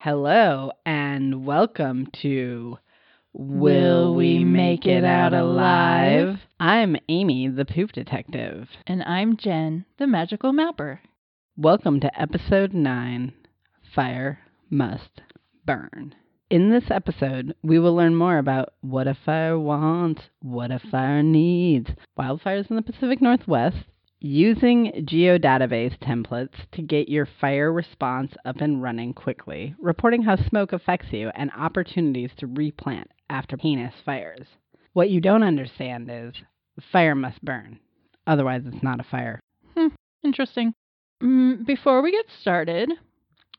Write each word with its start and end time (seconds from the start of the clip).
Hello 0.00 0.70
and 0.86 1.44
welcome 1.44 2.06
to 2.22 2.78
Will 3.32 4.14
We 4.14 4.44
Make 4.44 4.86
It 4.86 5.02
Out 5.02 5.34
Alive? 5.34 6.38
I'm 6.60 6.96
Amy, 7.08 7.48
the 7.48 7.64
Poop 7.64 7.90
Detective. 7.90 8.68
And 8.86 9.02
I'm 9.02 9.36
Jen, 9.36 9.86
the 9.98 10.06
magical 10.06 10.52
mapper. 10.52 11.00
Welcome 11.56 11.98
to 11.98 12.20
episode 12.20 12.72
9 12.72 13.32
Fire 13.92 14.38
Must 14.70 15.20
Burn. 15.66 16.14
In 16.48 16.70
this 16.70 16.92
episode, 16.92 17.56
we 17.64 17.80
will 17.80 17.96
learn 17.96 18.14
more 18.14 18.38
about 18.38 18.74
what 18.82 19.08
a 19.08 19.18
fire 19.24 19.58
wants, 19.58 20.22
what 20.40 20.70
a 20.70 20.78
fire 20.78 21.24
needs, 21.24 21.90
wildfires 22.16 22.70
in 22.70 22.76
the 22.76 22.82
Pacific 22.82 23.20
Northwest, 23.20 23.78
using 24.20 25.06
geodatabase 25.08 25.98
templates 26.00 26.54
to 26.72 26.82
get 26.82 27.08
your 27.08 27.28
fire 27.40 27.72
response 27.72 28.32
up 28.44 28.60
and 28.60 28.82
running 28.82 29.14
quickly, 29.14 29.74
reporting 29.78 30.22
how 30.22 30.36
smoke 30.36 30.72
affects 30.72 31.12
you, 31.12 31.30
and 31.34 31.50
opportunities 31.56 32.30
to 32.36 32.46
replant 32.46 33.10
after 33.30 33.56
heinous 33.56 33.94
fires. 34.04 34.46
What 34.92 35.10
you 35.10 35.20
don't 35.20 35.42
understand 35.42 36.10
is 36.10 36.34
fire 36.92 37.14
must 37.14 37.44
burn, 37.44 37.78
otherwise, 38.26 38.62
it's 38.66 38.82
not 38.82 39.00
a 39.00 39.04
fire. 39.04 39.40
Hmm, 39.76 39.88
interesting. 40.24 40.74
Mm, 41.22 41.66
before 41.66 42.02
we 42.02 42.12
get 42.12 42.26
started, 42.40 42.90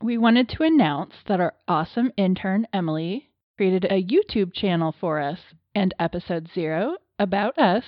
we 0.02 0.18
wanted 0.18 0.50
to 0.50 0.64
announce 0.64 1.14
that 1.28 1.40
our 1.40 1.54
awesome 1.68 2.12
intern, 2.18 2.68
Emily, 2.74 3.30
created 3.58 3.86
a 3.86 4.04
YouTube 4.04 4.54
channel 4.54 4.96
for 5.00 5.20
us, 5.20 5.40
and 5.76 5.94
episode 6.00 6.50
zero, 6.54 6.96
About 7.18 7.58
Us, 7.58 7.84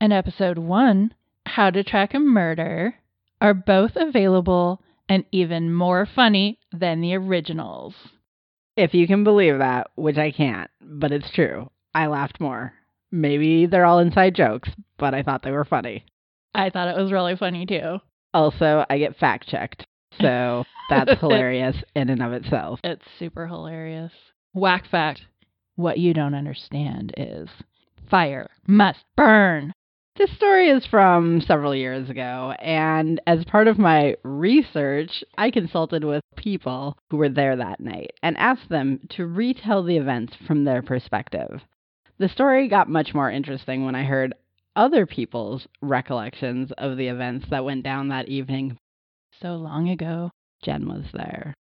and 0.00 0.12
episode 0.12 0.58
one, 0.58 1.14
How 1.56 1.70
to 1.70 1.82
Track 1.82 2.12
a 2.12 2.18
Murder, 2.18 2.96
are 3.40 3.54
both 3.54 3.92
available 3.96 4.82
and 5.08 5.24
even 5.32 5.72
more 5.72 6.04
funny 6.04 6.58
than 6.70 7.00
the 7.00 7.14
originals. 7.14 7.94
If 8.76 8.92
you 8.92 9.06
can 9.06 9.24
believe 9.24 9.56
that, 9.56 9.86
which 9.94 10.18
I 10.18 10.32
can't, 10.32 10.70
but 10.82 11.12
it's 11.12 11.30
true, 11.30 11.70
I 11.94 12.08
laughed 12.08 12.40
more. 12.42 12.74
Maybe 13.10 13.64
they're 13.64 13.86
all 13.86 14.00
inside 14.00 14.34
jokes, 14.34 14.68
but 14.98 15.14
I 15.14 15.22
thought 15.22 15.44
they 15.44 15.50
were 15.50 15.64
funny. 15.64 16.04
I 16.54 16.68
thought 16.68 16.88
it 16.88 17.00
was 17.00 17.10
really 17.10 17.36
funny 17.36 17.64
too. 17.64 18.00
Also, 18.34 18.84
I 18.90 18.98
get 18.98 19.16
fact 19.16 19.48
checked, 19.48 19.86
so 20.20 20.64
that's 20.90 21.18
hilarious 21.20 21.76
in 21.94 22.10
and 22.10 22.22
of 22.22 22.34
itself. 22.34 22.80
It's 22.84 23.06
super 23.18 23.46
hilarious. 23.46 24.12
Whack 24.52 24.84
fact 24.90 25.22
what 25.76 25.96
you 25.96 26.12
don't 26.12 26.34
understand 26.34 27.14
is 27.16 27.48
fire 28.10 28.50
must 28.66 29.06
burn. 29.16 29.72
This 30.16 30.32
story 30.32 30.70
is 30.70 30.86
from 30.86 31.42
several 31.42 31.74
years 31.74 32.08
ago, 32.08 32.54
and 32.58 33.20
as 33.26 33.44
part 33.44 33.68
of 33.68 33.78
my 33.78 34.16
research, 34.22 35.22
I 35.36 35.50
consulted 35.50 36.04
with 36.04 36.22
people 36.36 36.96
who 37.10 37.18
were 37.18 37.28
there 37.28 37.54
that 37.54 37.80
night 37.80 38.12
and 38.22 38.34
asked 38.38 38.70
them 38.70 39.00
to 39.10 39.26
retell 39.26 39.82
the 39.82 39.98
events 39.98 40.34
from 40.46 40.64
their 40.64 40.80
perspective. 40.80 41.60
The 42.16 42.30
story 42.30 42.66
got 42.66 42.88
much 42.88 43.12
more 43.12 43.30
interesting 43.30 43.84
when 43.84 43.94
I 43.94 44.04
heard 44.04 44.32
other 44.74 45.04
people's 45.04 45.66
recollections 45.82 46.72
of 46.78 46.96
the 46.96 47.08
events 47.08 47.48
that 47.50 47.66
went 47.66 47.84
down 47.84 48.08
that 48.08 48.28
evening. 48.28 48.78
So 49.42 49.56
long 49.56 49.90
ago, 49.90 50.30
Jen 50.62 50.88
was 50.88 51.04
there. 51.12 51.52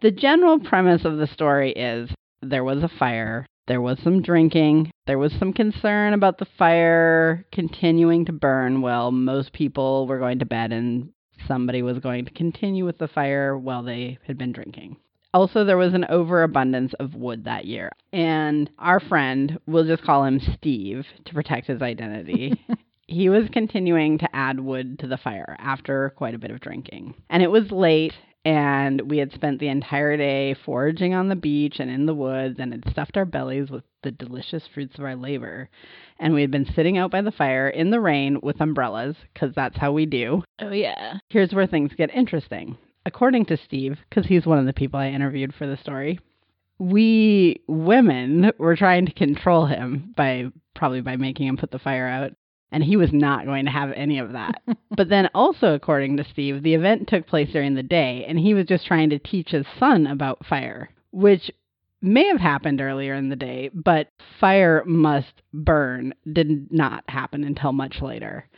The 0.00 0.10
general 0.10 0.58
premise 0.58 1.04
of 1.04 1.18
the 1.18 1.28
story 1.28 1.70
is 1.70 2.10
there 2.42 2.64
was 2.64 2.82
a 2.82 2.88
fire, 2.88 3.46
there 3.70 3.80
was 3.80 4.00
some 4.02 4.20
drinking, 4.20 4.90
there 5.06 5.16
was 5.16 5.32
some 5.38 5.52
concern 5.52 6.12
about 6.12 6.38
the 6.38 6.46
fire 6.58 7.46
continuing 7.52 8.24
to 8.24 8.32
burn 8.32 8.82
while 8.82 9.12
most 9.12 9.52
people 9.52 10.08
were 10.08 10.18
going 10.18 10.40
to 10.40 10.44
bed 10.44 10.72
and 10.72 11.10
somebody 11.46 11.80
was 11.80 12.00
going 12.00 12.24
to 12.24 12.32
continue 12.32 12.84
with 12.84 12.98
the 12.98 13.06
fire 13.06 13.56
while 13.56 13.84
they 13.84 14.18
had 14.26 14.36
been 14.36 14.50
drinking. 14.50 14.96
Also, 15.32 15.64
there 15.64 15.76
was 15.76 15.94
an 15.94 16.04
overabundance 16.06 16.94
of 16.98 17.14
wood 17.14 17.44
that 17.44 17.64
year, 17.64 17.92
and 18.12 18.68
our 18.80 18.98
friend, 18.98 19.60
we'll 19.68 19.86
just 19.86 20.02
call 20.02 20.24
him 20.24 20.40
Steve 20.56 21.06
to 21.26 21.32
protect 21.32 21.68
his 21.68 21.80
identity. 21.80 22.60
he 23.06 23.28
was 23.28 23.44
continuing 23.52 24.18
to 24.18 24.28
add 24.34 24.58
wood 24.58 24.98
to 24.98 25.06
the 25.06 25.16
fire 25.16 25.54
after 25.60 26.10
quite 26.16 26.34
a 26.34 26.38
bit 26.38 26.50
of 26.50 26.58
drinking. 26.58 27.14
And 27.30 27.40
it 27.40 27.52
was 27.52 27.70
late, 27.70 28.14
and 28.44 29.10
we 29.10 29.18
had 29.18 29.32
spent 29.32 29.60
the 29.60 29.68
entire 29.68 30.16
day 30.16 30.54
foraging 30.64 31.12
on 31.12 31.28
the 31.28 31.36
beach 31.36 31.76
and 31.78 31.90
in 31.90 32.06
the 32.06 32.14
woods 32.14 32.58
and 32.58 32.72
had 32.72 32.90
stuffed 32.90 33.16
our 33.16 33.26
bellies 33.26 33.70
with 33.70 33.84
the 34.02 34.10
delicious 34.10 34.62
fruits 34.72 34.98
of 34.98 35.04
our 35.04 35.16
labor. 35.16 35.68
And 36.18 36.32
we 36.32 36.40
had 36.40 36.50
been 36.50 36.70
sitting 36.74 36.96
out 36.96 37.10
by 37.10 37.20
the 37.20 37.32
fire 37.32 37.68
in 37.68 37.90
the 37.90 38.00
rain 38.00 38.38
with 38.42 38.60
umbrellas, 38.60 39.16
because 39.32 39.54
that's 39.54 39.76
how 39.76 39.92
we 39.92 40.06
do. 40.06 40.42
Oh, 40.58 40.70
yeah. 40.70 41.18
Here's 41.28 41.52
where 41.52 41.66
things 41.66 41.92
get 41.96 42.14
interesting. 42.14 42.78
According 43.04 43.46
to 43.46 43.56
Steve, 43.56 43.98
because 44.08 44.26
he's 44.26 44.46
one 44.46 44.58
of 44.58 44.66
the 44.66 44.72
people 44.72 45.00
I 45.00 45.08
interviewed 45.08 45.54
for 45.54 45.66
the 45.66 45.76
story, 45.76 46.18
we 46.78 47.62
women 47.66 48.52
were 48.58 48.76
trying 48.76 49.06
to 49.06 49.12
control 49.12 49.66
him 49.66 50.14
by 50.16 50.46
probably 50.74 51.02
by 51.02 51.16
making 51.16 51.46
him 51.46 51.58
put 51.58 51.70
the 51.70 51.78
fire 51.78 52.06
out 52.06 52.32
and 52.72 52.84
he 52.84 52.96
was 52.96 53.12
not 53.12 53.44
going 53.46 53.64
to 53.64 53.70
have 53.70 53.92
any 53.92 54.18
of 54.18 54.32
that. 54.32 54.62
but 54.96 55.08
then, 55.08 55.28
also 55.34 55.74
according 55.74 56.16
to 56.16 56.24
Steve, 56.24 56.62
the 56.62 56.74
event 56.74 57.08
took 57.08 57.26
place 57.26 57.50
during 57.52 57.74
the 57.74 57.82
day, 57.82 58.24
and 58.28 58.38
he 58.38 58.54
was 58.54 58.66
just 58.66 58.86
trying 58.86 59.10
to 59.10 59.18
teach 59.18 59.50
his 59.50 59.66
son 59.78 60.06
about 60.06 60.44
fire, 60.46 60.90
which 61.10 61.50
may 62.02 62.26
have 62.28 62.40
happened 62.40 62.80
earlier 62.80 63.14
in 63.14 63.28
the 63.28 63.36
day, 63.36 63.70
but 63.74 64.08
fire 64.38 64.82
must 64.86 65.42
burn 65.52 66.14
did 66.32 66.72
not 66.72 67.04
happen 67.08 67.44
until 67.44 67.72
much 67.72 68.00
later. 68.00 68.48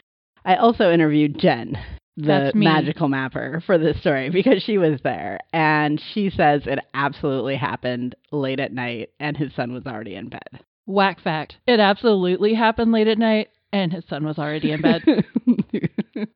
I 0.44 0.56
also 0.56 0.90
interviewed 0.90 1.38
Jen, 1.38 1.78
the 2.16 2.52
magical 2.54 3.08
mapper, 3.08 3.62
for 3.64 3.78
this 3.78 3.98
story 4.00 4.28
because 4.30 4.62
she 4.62 4.78
was 4.78 5.00
there, 5.02 5.40
and 5.52 6.00
she 6.12 6.30
says 6.30 6.62
it 6.66 6.80
absolutely 6.94 7.56
happened 7.56 8.14
late 8.30 8.60
at 8.60 8.72
night, 8.72 9.10
and 9.18 9.36
his 9.36 9.54
son 9.54 9.72
was 9.72 9.86
already 9.86 10.14
in 10.14 10.28
bed. 10.28 10.60
Whack 10.84 11.20
fact. 11.20 11.56
It 11.66 11.78
absolutely 11.78 12.54
happened 12.54 12.90
late 12.90 13.06
at 13.06 13.18
night 13.18 13.50
and 13.72 13.92
his 13.92 14.04
son 14.08 14.24
was 14.24 14.38
already 14.38 14.72
in 14.72 14.82
bed. 14.82 15.02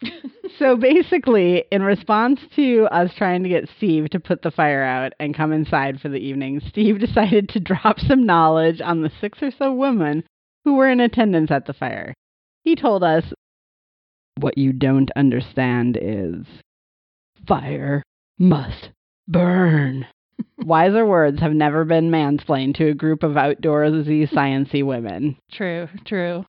so 0.58 0.76
basically, 0.76 1.64
in 1.70 1.82
response 1.82 2.40
to 2.56 2.86
us 2.90 3.10
trying 3.16 3.42
to 3.42 3.48
get 3.48 3.68
Steve 3.76 4.10
to 4.10 4.20
put 4.20 4.42
the 4.42 4.50
fire 4.50 4.82
out 4.82 5.12
and 5.18 5.36
come 5.36 5.52
inside 5.52 6.00
for 6.00 6.08
the 6.08 6.18
evening, 6.18 6.60
Steve 6.68 7.00
decided 7.00 7.48
to 7.50 7.60
drop 7.60 7.98
some 8.00 8.26
knowledge 8.26 8.80
on 8.80 9.02
the 9.02 9.10
six 9.20 9.38
or 9.42 9.50
so 9.50 9.72
women 9.72 10.24
who 10.64 10.74
were 10.74 10.90
in 10.90 11.00
attendance 11.00 11.50
at 11.50 11.66
the 11.66 11.72
fire. 11.72 12.14
He 12.64 12.76
told 12.76 13.02
us, 13.02 13.24
What 14.38 14.58
you 14.58 14.72
don't 14.72 15.10
understand 15.16 15.98
is 16.00 16.46
fire 17.46 18.02
must 18.38 18.90
burn. 19.26 20.06
Wiser 20.58 21.04
words 21.04 21.40
have 21.40 21.52
never 21.52 21.84
been 21.84 22.10
mansplained 22.10 22.76
to 22.76 22.88
a 22.88 22.94
group 22.94 23.22
of 23.22 23.32
outdoorsy, 23.32 24.30
sciency 24.30 24.84
women. 24.84 25.36
True, 25.50 25.88
true. 26.04 26.44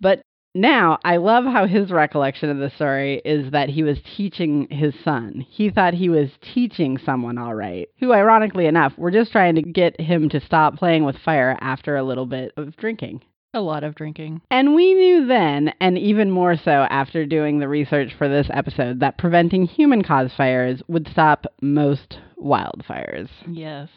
But 0.00 0.22
now 0.54 0.98
I 1.04 1.18
love 1.18 1.44
how 1.44 1.66
his 1.66 1.90
recollection 1.90 2.50
of 2.50 2.58
the 2.58 2.70
story 2.70 3.20
is 3.24 3.52
that 3.52 3.68
he 3.68 3.82
was 3.82 3.98
teaching 4.16 4.66
his 4.70 4.94
son. 5.04 5.44
He 5.48 5.70
thought 5.70 5.94
he 5.94 6.08
was 6.08 6.30
teaching 6.40 6.98
someone 6.98 7.38
all 7.38 7.54
right, 7.54 7.88
who, 7.98 8.12
ironically 8.12 8.66
enough, 8.66 8.96
were 8.96 9.10
just 9.10 9.32
trying 9.32 9.54
to 9.56 9.62
get 9.62 10.00
him 10.00 10.28
to 10.30 10.40
stop 10.40 10.76
playing 10.76 11.04
with 11.04 11.18
fire 11.18 11.56
after 11.60 11.96
a 11.96 12.02
little 12.02 12.26
bit 12.26 12.52
of 12.56 12.76
drinking. 12.76 13.22
A 13.54 13.60
lot 13.60 13.82
of 13.82 13.94
drinking. 13.94 14.42
And 14.50 14.74
we 14.74 14.94
knew 14.94 15.26
then, 15.26 15.72
and 15.80 15.96
even 15.96 16.30
more 16.30 16.56
so 16.56 16.86
after 16.90 17.24
doing 17.24 17.58
the 17.58 17.68
research 17.68 18.12
for 18.16 18.28
this 18.28 18.48
episode, 18.52 19.00
that 19.00 19.16
preventing 19.16 19.64
human 19.64 20.02
caused 20.02 20.34
fires 20.34 20.82
would 20.88 21.08
stop 21.08 21.46
most 21.62 22.18
wildfires. 22.38 23.28
Yes. 23.46 23.88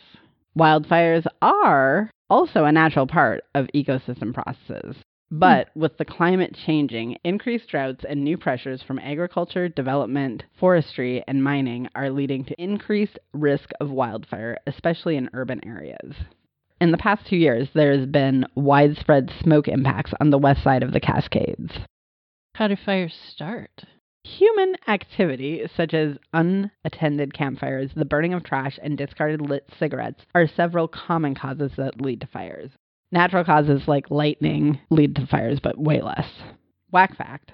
Wildfires 0.57 1.25
are 1.41 2.09
also 2.29 2.63
a 2.63 2.71
natural 2.71 3.07
part 3.07 3.43
of 3.53 3.67
ecosystem 3.75 4.33
processes. 4.33 4.95
But 5.33 5.69
with 5.75 5.97
the 5.97 6.03
climate 6.03 6.57
changing, 6.65 7.17
increased 7.23 7.69
droughts 7.69 8.03
and 8.03 8.21
new 8.21 8.37
pressures 8.37 8.83
from 8.83 8.99
agriculture, 8.99 9.69
development, 9.69 10.43
forestry, 10.59 11.23
and 11.25 11.41
mining 11.41 11.87
are 11.95 12.09
leading 12.09 12.43
to 12.45 12.61
increased 12.61 13.17
risk 13.33 13.69
of 13.79 13.89
wildfire, 13.89 14.57
especially 14.67 15.15
in 15.15 15.29
urban 15.33 15.65
areas. 15.65 16.15
In 16.81 16.91
the 16.91 16.97
past 16.97 17.25
two 17.27 17.37
years, 17.37 17.69
there 17.73 17.97
has 17.97 18.05
been 18.07 18.45
widespread 18.55 19.31
smoke 19.39 19.69
impacts 19.69 20.11
on 20.19 20.31
the 20.31 20.37
west 20.37 20.63
side 20.63 20.83
of 20.83 20.91
the 20.91 20.99
Cascades. 20.99 21.71
How 22.55 22.67
do 22.67 22.75
fires 22.75 23.17
start? 23.31 23.85
Human 24.23 24.75
activity, 24.87 25.61
such 25.77 25.93
as 25.93 26.17
unattended 26.33 27.33
campfires, 27.33 27.91
the 27.95 28.03
burning 28.03 28.33
of 28.33 28.43
trash, 28.43 28.77
and 28.83 28.97
discarded 28.97 29.39
lit 29.39 29.69
cigarettes, 29.79 30.25
are 30.35 30.45
several 30.45 30.89
common 30.89 31.35
causes 31.35 31.71
that 31.77 32.01
lead 32.01 32.19
to 32.19 32.27
fires. 32.27 32.71
Natural 33.11 33.43
causes 33.43 33.87
like 33.87 34.09
lightning 34.09 34.79
lead 34.89 35.15
to 35.15 35.27
fires, 35.27 35.59
but 35.61 35.77
way 35.77 36.01
less. 36.01 36.27
Whack 36.91 37.15
fact 37.15 37.51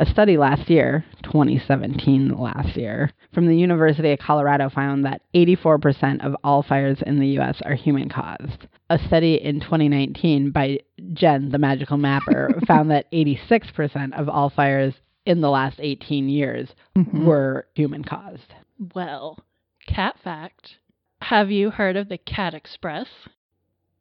a 0.00 0.06
study 0.06 0.36
last 0.36 0.70
year, 0.70 1.04
2017 1.24 2.38
last 2.38 2.76
year, 2.76 3.10
from 3.34 3.46
the 3.46 3.56
University 3.56 4.12
of 4.12 4.18
Colorado 4.20 4.68
found 4.70 5.04
that 5.04 5.22
84% 5.34 6.24
of 6.24 6.36
all 6.44 6.62
fires 6.62 6.98
in 7.04 7.18
the 7.18 7.38
US 7.40 7.60
are 7.64 7.74
human 7.74 8.08
caused. 8.08 8.68
A 8.90 8.98
study 9.06 9.34
in 9.34 9.60
2019 9.60 10.52
by 10.52 10.78
Jen, 11.14 11.50
the 11.50 11.58
magical 11.58 11.96
mapper, 11.96 12.60
found 12.66 12.90
that 12.90 13.10
86% 13.12 14.18
of 14.18 14.28
all 14.28 14.50
fires 14.50 14.94
in 15.26 15.40
the 15.40 15.50
last 15.50 15.78
18 15.80 16.28
years 16.28 16.68
mm-hmm. 16.96 17.26
were 17.26 17.66
human 17.74 18.04
caused. 18.04 18.54
Well, 18.94 19.38
cat 19.86 20.16
fact 20.22 20.76
Have 21.22 21.50
you 21.50 21.70
heard 21.70 21.96
of 21.96 22.08
the 22.08 22.18
Cat 22.18 22.54
Express? 22.54 23.08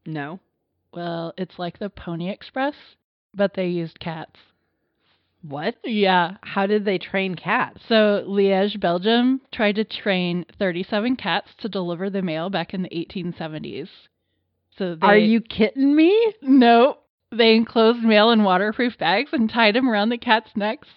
No. 0.05 0.39
Well, 0.97 1.31
it's 1.37 1.59
like 1.59 1.77
the 1.77 1.91
Pony 1.91 2.31
Express, 2.31 2.73
but 3.31 3.53
they 3.53 3.67
used 3.67 3.99
cats. 3.99 4.39
What? 5.43 5.75
Yeah. 5.83 6.37
How 6.41 6.65
did 6.65 6.85
they 6.85 6.97
train 6.97 7.35
cats? 7.35 7.81
So 7.87 8.25
Liège, 8.27 8.79
Belgium 8.79 9.41
tried 9.53 9.75
to 9.75 9.83
train 9.83 10.43
37 10.57 11.15
cats 11.17 11.49
to 11.59 11.69
deliver 11.69 12.09
the 12.09 12.23
mail 12.23 12.49
back 12.49 12.73
in 12.73 12.81
the 12.81 12.89
1870s. 12.89 13.89
So 14.75 14.95
they, 14.95 15.05
Are 15.05 15.15
you 15.15 15.39
kidding 15.39 15.95
me? 15.95 16.33
No, 16.41 16.97
they 17.31 17.53
enclosed 17.53 18.01
mail 18.01 18.31
in 18.31 18.43
waterproof 18.43 18.97
bags 18.97 19.29
and 19.33 19.47
tied 19.47 19.75
them 19.75 19.87
around 19.87 20.09
the 20.09 20.17
cats' 20.17 20.49
necks. 20.55 20.87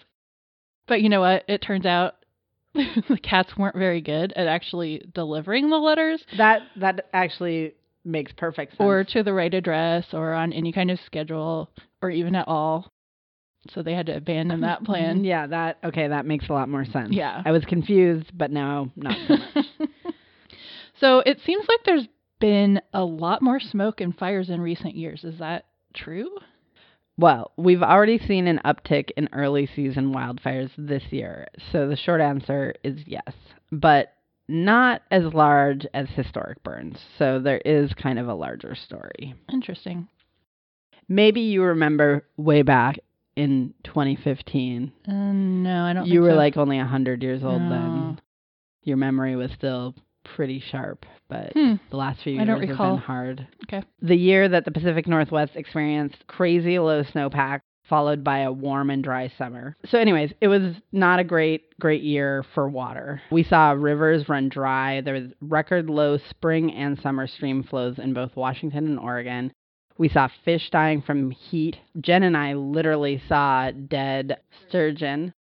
But 0.87 1.03
you 1.03 1.09
know 1.09 1.21
what? 1.21 1.43
It 1.47 1.61
turns 1.61 1.85
out 1.85 2.15
the 2.73 3.19
cats 3.21 3.55
weren't 3.55 3.77
very 3.77 4.01
good 4.01 4.33
at 4.35 4.47
actually 4.47 5.05
delivering 5.13 5.69
the 5.69 5.77
letters 5.77 6.23
That 6.39 6.63
that 6.77 7.05
actually 7.13 7.75
makes 8.03 8.31
perfect 8.33 8.73
sense. 8.73 8.81
or 8.81 9.03
to 9.03 9.23
the 9.23 9.33
right 9.33 9.53
address 9.53 10.05
or 10.13 10.33
on 10.33 10.53
any 10.53 10.71
kind 10.71 10.91
of 10.91 10.99
schedule 11.05 11.69
or 12.01 12.09
even 12.09 12.35
at 12.35 12.47
all. 12.47 12.91
So 13.69 13.83
they 13.83 13.93
had 13.93 14.07
to 14.07 14.15
abandon 14.17 14.61
that 14.61 14.83
plan. 14.85 15.23
Yeah, 15.23 15.47
that 15.47 15.77
okay, 15.83 16.07
that 16.07 16.25
makes 16.25 16.49
a 16.49 16.53
lot 16.53 16.67
more 16.69 16.85
sense. 16.85 17.09
Yeah. 17.11 17.41
I 17.45 17.51
was 17.51 17.63
confused, 17.65 18.31
but 18.35 18.51
now 18.51 18.91
not 18.95 19.15
so 19.27 19.35
much. 19.35 19.65
so 20.99 21.19
it 21.19 21.39
seems 21.45 21.65
like 21.67 21.79
there's 21.85 22.07
been 22.39 22.81
a 22.93 23.03
lot 23.03 23.41
more 23.41 23.59
smoke 23.59 24.01
and 24.01 24.17
fires 24.17 24.49
in 24.49 24.61
recent 24.61 24.95
years. 24.95 25.23
Is 25.23 25.37
that 25.39 25.65
true? 25.93 26.29
well, 27.17 27.51
we've 27.55 27.83
already 27.83 28.17
seen 28.17 28.47
an 28.47 28.59
uptick 28.65 29.11
in 29.15 29.29
early 29.31 29.69
season 29.75 30.11
wildfires 30.13 30.71
this 30.77 31.03
year. 31.11 31.47
So 31.71 31.87
the 31.87 31.95
short 31.95 32.19
answer 32.19 32.73
is 32.83 32.99
yes, 33.05 33.33
but 33.71 34.13
not 34.51 35.01
as 35.09 35.33
large 35.33 35.85
as 35.93 36.07
historic 36.09 36.61
burns. 36.63 36.99
So 37.17 37.39
there 37.39 37.61
is 37.65 37.93
kind 37.93 38.19
of 38.19 38.27
a 38.27 38.33
larger 38.35 38.75
story. 38.75 39.33
Interesting. 39.51 40.07
Maybe 41.07 41.41
you 41.41 41.63
remember 41.63 42.25
way 42.37 42.61
back 42.61 42.99
in 43.35 43.73
2015. 43.83 44.91
Uh, 45.07 45.11
no, 45.11 45.83
I 45.85 45.93
don't. 45.93 46.07
You 46.07 46.21
were 46.21 46.31
so. 46.31 46.35
like 46.35 46.57
only 46.57 46.77
100 46.77 47.23
years 47.23 47.43
old 47.43 47.61
No. 47.61 47.69
then. 47.69 48.21
Your 48.83 48.97
memory 48.97 49.35
was 49.35 49.51
still 49.51 49.95
pretty 50.23 50.59
sharp, 50.59 51.05
but 51.29 51.51
Hmm. 51.53 51.75
the 51.89 51.97
last 51.97 52.21
few 52.21 52.33
years 52.33 52.47
have 52.47 52.59
been 52.59 52.97
hard. 52.97 53.47
Okay. 53.63 53.83
The 54.01 54.15
year 54.15 54.47
that 54.49 54.65
the 54.65 54.71
Pacific 54.71 55.07
Northwest 55.07 55.55
experienced 55.55 56.25
crazy 56.27 56.77
low 56.79 57.03
snowpack 57.03 57.61
followed 57.91 58.23
by 58.23 58.39
a 58.39 58.51
warm 58.51 58.89
and 58.89 59.03
dry 59.03 59.29
summer. 59.37 59.75
So 59.85 59.99
anyways, 59.99 60.31
it 60.39 60.47
was 60.47 60.75
not 60.93 61.19
a 61.19 61.25
great 61.25 61.77
great 61.77 62.03
year 62.03 62.45
for 62.55 62.69
water. 62.69 63.21
We 63.29 63.43
saw 63.43 63.71
rivers 63.71 64.29
run 64.29 64.47
dry. 64.47 65.01
There 65.01 65.15
was 65.15 65.33
record 65.41 65.89
low 65.89 66.17
spring 66.29 66.71
and 66.71 66.97
summer 67.01 67.27
stream 67.27 67.63
flows 67.63 67.99
in 67.99 68.13
both 68.13 68.37
Washington 68.37 68.87
and 68.87 68.97
Oregon. 68.97 69.51
We 69.97 70.07
saw 70.07 70.29
fish 70.45 70.69
dying 70.71 71.01
from 71.01 71.31
heat. 71.31 71.75
Jen 71.99 72.23
and 72.23 72.37
I 72.37 72.53
literally 72.53 73.21
saw 73.27 73.71
dead 73.71 74.37
sturgeon 74.69 75.33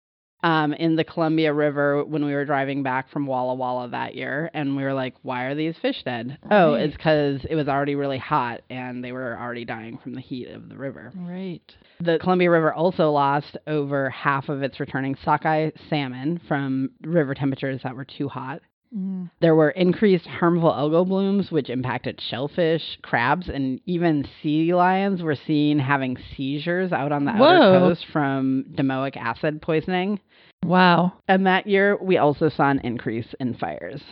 um, 0.42 0.72
in 0.72 0.96
the 0.96 1.04
Columbia 1.04 1.52
River 1.52 2.04
when 2.04 2.24
we 2.24 2.32
were 2.32 2.44
driving 2.44 2.82
back 2.82 3.10
from 3.10 3.26
Walla 3.26 3.54
Walla 3.54 3.88
that 3.88 4.14
year. 4.14 4.50
And 4.54 4.76
we 4.76 4.84
were 4.84 4.94
like, 4.94 5.14
why 5.22 5.44
are 5.44 5.54
these 5.54 5.74
fish 5.80 6.02
dead? 6.04 6.38
Oh, 6.50 6.74
it's 6.74 6.96
because 6.96 7.44
it 7.48 7.54
was 7.54 7.68
already 7.68 7.94
really 7.94 8.18
hot 8.18 8.62
and 8.70 9.02
they 9.02 9.12
were 9.12 9.36
already 9.38 9.64
dying 9.64 9.98
from 9.98 10.14
the 10.14 10.20
heat 10.20 10.48
of 10.48 10.68
the 10.68 10.76
river. 10.76 11.12
Right. 11.16 11.62
The 12.00 12.18
Columbia 12.20 12.50
River 12.50 12.72
also 12.72 13.10
lost 13.10 13.56
over 13.66 14.10
half 14.10 14.48
of 14.48 14.62
its 14.62 14.78
returning 14.78 15.16
sockeye 15.24 15.70
salmon 15.90 16.40
from 16.46 16.90
river 17.02 17.34
temperatures 17.34 17.80
that 17.82 17.96
were 17.96 18.04
too 18.04 18.28
hot. 18.28 18.62
Mm. 18.96 19.30
There 19.40 19.54
were 19.54 19.70
increased 19.70 20.26
harmful 20.26 20.70
algal 20.70 21.06
blooms, 21.06 21.50
which 21.50 21.70
impacted 21.70 22.20
shellfish, 22.20 22.98
crabs, 23.02 23.48
and 23.48 23.80
even 23.86 24.26
sea 24.42 24.74
lions 24.74 25.22
were 25.22 25.36
seen 25.36 25.78
having 25.78 26.16
seizures 26.36 26.92
out 26.92 27.12
on 27.12 27.24
the 27.24 27.32
outer 27.32 27.78
coast 27.78 28.06
from 28.12 28.64
domoic 28.74 29.16
acid 29.16 29.60
poisoning. 29.62 30.20
Wow. 30.64 31.12
And 31.28 31.46
that 31.46 31.66
year, 31.66 31.96
we 32.00 32.16
also 32.16 32.48
saw 32.48 32.70
an 32.70 32.80
increase 32.80 33.34
in 33.38 33.54
fires. 33.54 34.02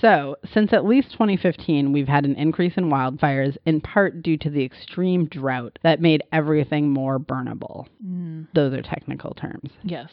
So, 0.00 0.36
since 0.52 0.72
at 0.72 0.84
least 0.84 1.12
2015, 1.12 1.92
we've 1.92 2.08
had 2.08 2.24
an 2.24 2.36
increase 2.36 2.74
in 2.76 2.90
wildfires, 2.90 3.56
in 3.66 3.80
part 3.80 4.22
due 4.22 4.36
to 4.38 4.50
the 4.50 4.64
extreme 4.64 5.26
drought 5.26 5.78
that 5.82 6.00
made 6.00 6.22
everything 6.32 6.90
more 6.90 7.18
burnable. 7.18 7.86
Mm. 8.06 8.46
Those 8.54 8.72
are 8.74 8.82
technical 8.82 9.34
terms. 9.34 9.70
Yes. 9.82 10.10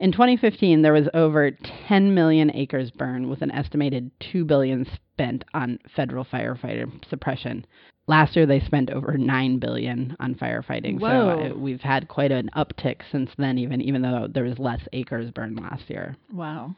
In 0.00 0.12
2015, 0.12 0.82
there 0.82 0.92
was 0.92 1.08
over 1.12 1.50
10 1.88 2.14
million 2.14 2.54
acres 2.54 2.90
burned, 2.90 3.28
with 3.28 3.42
an 3.42 3.50
estimated 3.50 4.10
2 4.32 4.44
billion 4.44 4.86
spent 4.94 5.44
on 5.54 5.78
federal 5.96 6.24
firefighter 6.24 6.88
suppression. 7.08 7.66
Last 8.06 8.36
year, 8.36 8.46
they 8.46 8.60
spent 8.60 8.90
over 8.90 9.18
9 9.18 9.58
billion 9.58 10.16
on 10.20 10.34
firefighting. 10.36 11.00
Whoa. 11.00 11.08
So 11.08 11.54
uh, 11.54 11.58
we've 11.58 11.80
had 11.80 12.08
quite 12.08 12.30
an 12.30 12.48
uptick 12.56 13.00
since 13.10 13.30
then, 13.36 13.58
even 13.58 13.80
even 13.82 14.02
though 14.02 14.28
there 14.32 14.44
was 14.44 14.58
less 14.58 14.80
acres 14.92 15.30
burned 15.32 15.60
last 15.60 15.90
year. 15.90 16.16
Wow. 16.32 16.74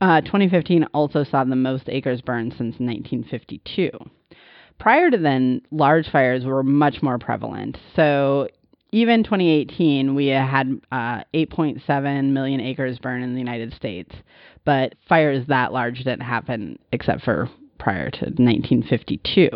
Uh, 0.00 0.20
2015 0.20 0.84
also 0.94 1.24
saw 1.24 1.44
the 1.44 1.56
most 1.56 1.84
acres 1.88 2.20
burned 2.22 2.52
since 2.52 2.78
1952. 2.78 3.90
Prior 4.78 5.10
to 5.10 5.18
then, 5.18 5.60
large 5.70 6.08
fires 6.08 6.44
were 6.44 6.62
much 6.62 7.02
more 7.02 7.18
prevalent. 7.18 7.76
So 7.94 8.48
even 8.92 9.22
2018, 9.24 10.14
we 10.14 10.26
had 10.28 10.80
uh, 10.90 11.22
8.7 11.34 12.30
million 12.30 12.60
acres 12.60 12.98
burned 12.98 13.24
in 13.24 13.34
the 13.34 13.38
United 13.38 13.74
States, 13.74 14.14
but 14.64 14.94
fires 15.08 15.46
that 15.48 15.72
large 15.72 15.98
didn't 15.98 16.20
happen 16.20 16.78
except 16.92 17.22
for 17.22 17.48
prior 17.78 18.10
to 18.10 18.24
1952. 18.24 19.50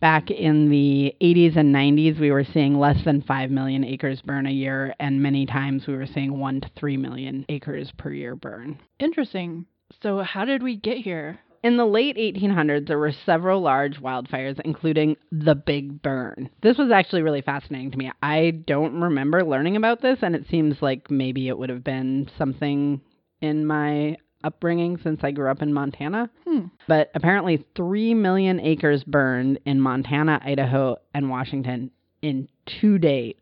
Back 0.00 0.30
in 0.30 0.68
the 0.68 1.14
80s 1.22 1.56
and 1.56 1.74
90s, 1.74 2.20
we 2.20 2.30
were 2.30 2.44
seeing 2.44 2.78
less 2.78 3.02
than 3.04 3.22
5 3.22 3.50
million 3.50 3.84
acres 3.84 4.20
burn 4.20 4.46
a 4.46 4.50
year, 4.50 4.94
and 5.00 5.22
many 5.22 5.46
times 5.46 5.86
we 5.86 5.94
were 5.94 6.06
seeing 6.06 6.38
1 6.38 6.60
to 6.60 6.70
3 6.76 6.96
million 6.96 7.46
acres 7.48 7.90
per 7.96 8.12
year 8.12 8.36
burn. 8.36 8.78
Interesting. 8.98 9.66
So 10.02 10.18
how 10.22 10.44
did 10.44 10.62
we 10.62 10.76
get 10.76 10.98
here? 10.98 11.38
In 11.64 11.78
the 11.78 11.86
late 11.86 12.18
1800s, 12.18 12.86
there 12.86 12.98
were 12.98 13.14
several 13.24 13.62
large 13.62 13.98
wildfires, 13.98 14.60
including 14.66 15.16
the 15.32 15.54
Big 15.54 16.02
Burn. 16.02 16.50
This 16.60 16.76
was 16.76 16.90
actually 16.90 17.22
really 17.22 17.40
fascinating 17.40 17.90
to 17.90 17.96
me. 17.96 18.12
I 18.22 18.50
don't 18.66 19.00
remember 19.00 19.42
learning 19.42 19.74
about 19.74 20.02
this, 20.02 20.18
and 20.20 20.36
it 20.36 20.44
seems 20.50 20.82
like 20.82 21.10
maybe 21.10 21.48
it 21.48 21.56
would 21.56 21.70
have 21.70 21.82
been 21.82 22.28
something 22.36 23.00
in 23.40 23.64
my 23.64 24.18
upbringing 24.44 24.98
since 25.02 25.20
I 25.24 25.30
grew 25.30 25.50
up 25.50 25.62
in 25.62 25.72
Montana. 25.72 26.28
Hmm. 26.46 26.66
But 26.86 27.10
apparently, 27.14 27.64
3 27.74 28.12
million 28.12 28.60
acres 28.60 29.02
burned 29.02 29.58
in 29.64 29.80
Montana, 29.80 30.42
Idaho, 30.44 30.98
and 31.14 31.30
Washington 31.30 31.90
in 32.20 32.46
two 32.66 32.98
days. 32.98 33.36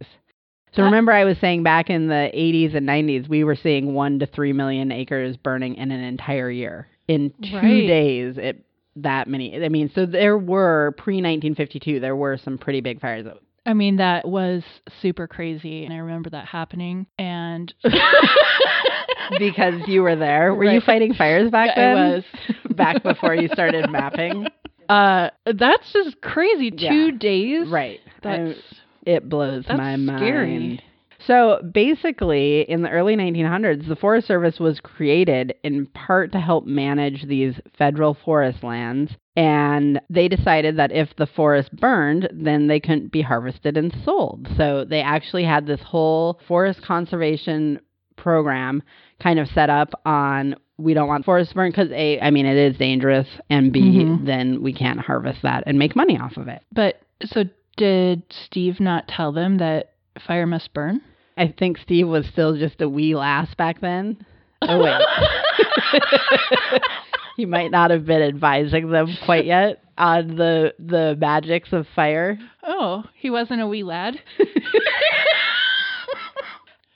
So 0.74 0.84
remember, 0.84 1.10
I 1.10 1.24
was 1.24 1.38
saying 1.38 1.64
back 1.64 1.90
in 1.90 2.06
the 2.06 2.30
80s 2.32 2.76
and 2.76 2.88
90s, 2.88 3.28
we 3.28 3.42
were 3.42 3.56
seeing 3.56 3.94
1 3.94 4.20
to 4.20 4.26
3 4.26 4.52
million 4.52 4.92
acres 4.92 5.36
burning 5.36 5.74
in 5.74 5.90
an 5.90 6.04
entire 6.04 6.48
year. 6.48 6.86
In 7.12 7.32
two 7.42 7.56
Right. 7.56 7.86
days, 7.86 8.38
it 8.38 8.64
that 8.96 9.26
many. 9.28 9.64
I 9.64 9.68
mean, 9.68 9.90
so 9.94 10.04
there 10.06 10.36
were 10.38 10.94
pre 10.98 11.14
1952, 11.16 12.00
there 12.00 12.16
were 12.16 12.36
some 12.36 12.58
pretty 12.58 12.80
big 12.80 13.00
fires. 13.00 13.26
I 13.64 13.74
mean, 13.74 13.96
that 13.96 14.26
was 14.26 14.62
super 15.00 15.26
crazy, 15.28 15.84
and 15.84 15.94
I 15.94 15.98
remember 15.98 16.30
that 16.30 16.46
happening. 16.46 17.06
And 17.18 17.72
because 19.38 19.74
you 19.86 20.02
were 20.02 20.16
there. 20.16 20.54
Were 20.54 20.64
you 20.64 20.80
fighting 20.80 21.14
fires 21.14 21.50
back 21.50 21.70
I 21.76 21.80
then? 21.80 21.94
was. 21.96 22.24
back 22.76 23.02
before 23.02 23.34
you 23.34 23.48
started 23.52 23.88
mapping. 23.90 24.46
uh, 24.88 25.30
that's 25.46 25.92
just 25.92 26.20
crazy. 26.20 26.70
Two 26.70 27.12
days. 27.12 27.68
Right. 27.68 28.00
That's 28.22 28.58
I- 28.58 28.76
it 29.04 29.28
blows 29.28 29.64
that's 29.66 29.78
my 29.78 29.96
mind. 29.96 30.80
So 31.26 31.60
basically, 31.72 32.62
in 32.62 32.82
the 32.82 32.90
early 32.90 33.16
1900s, 33.16 33.86
the 33.86 33.96
Forest 33.96 34.26
Service 34.26 34.58
was 34.58 34.80
created 34.80 35.54
in 35.62 35.86
part 35.86 36.32
to 36.32 36.40
help 36.40 36.66
manage 36.66 37.26
these 37.26 37.54
federal 37.78 38.14
forest 38.14 38.62
lands. 38.62 39.12
And 39.36 40.00
they 40.10 40.28
decided 40.28 40.76
that 40.78 40.92
if 40.92 41.14
the 41.16 41.26
forest 41.26 41.74
burned, 41.76 42.28
then 42.32 42.66
they 42.66 42.80
couldn't 42.80 43.12
be 43.12 43.22
harvested 43.22 43.76
and 43.76 43.94
sold. 44.04 44.48
So 44.56 44.84
they 44.84 45.00
actually 45.00 45.44
had 45.44 45.66
this 45.66 45.80
whole 45.80 46.40
forest 46.48 46.82
conservation 46.82 47.80
program 48.16 48.82
kind 49.20 49.38
of 49.38 49.48
set 49.48 49.70
up 49.70 49.90
on 50.04 50.54
we 50.78 50.94
don't 50.94 51.08
want 51.08 51.24
forest 51.24 51.54
burn 51.54 51.70
because 51.70 51.90
a 51.92 52.20
I 52.20 52.30
mean 52.30 52.44
it 52.46 52.56
is 52.56 52.76
dangerous 52.76 53.28
and 53.50 53.72
b 53.72 53.80
Mhm. 53.80 54.26
then 54.26 54.62
we 54.62 54.72
can't 54.72 55.00
harvest 55.00 55.42
that 55.42 55.64
and 55.66 55.78
make 55.78 55.94
money 55.96 56.18
off 56.18 56.36
of 56.36 56.48
it. 56.48 56.62
But 56.72 57.00
so 57.24 57.44
did 57.76 58.22
Steve 58.30 58.80
not 58.80 59.08
tell 59.08 59.32
them 59.32 59.58
that 59.58 59.92
fire 60.26 60.46
must 60.46 60.72
burn? 60.74 61.00
I 61.36 61.54
think 61.58 61.78
Steve 61.78 62.08
was 62.08 62.26
still 62.26 62.56
just 62.56 62.80
a 62.80 62.88
wee 62.88 63.14
lass 63.14 63.54
back 63.54 63.80
then. 63.80 64.24
Oh 64.62 64.82
wait. 64.82 65.00
he 67.36 67.46
might 67.46 67.70
not 67.70 67.90
have 67.90 68.06
been 68.06 68.22
advising 68.22 68.90
them 68.90 69.08
quite 69.24 69.46
yet 69.46 69.82
on 69.98 70.36
the 70.36 70.74
the 70.78 71.16
magics 71.18 71.72
of 71.72 71.86
fire. 71.94 72.38
oh, 72.62 73.04
he 73.14 73.30
wasn't 73.30 73.60
a 73.60 73.66
wee 73.66 73.82
lad. 73.82 74.20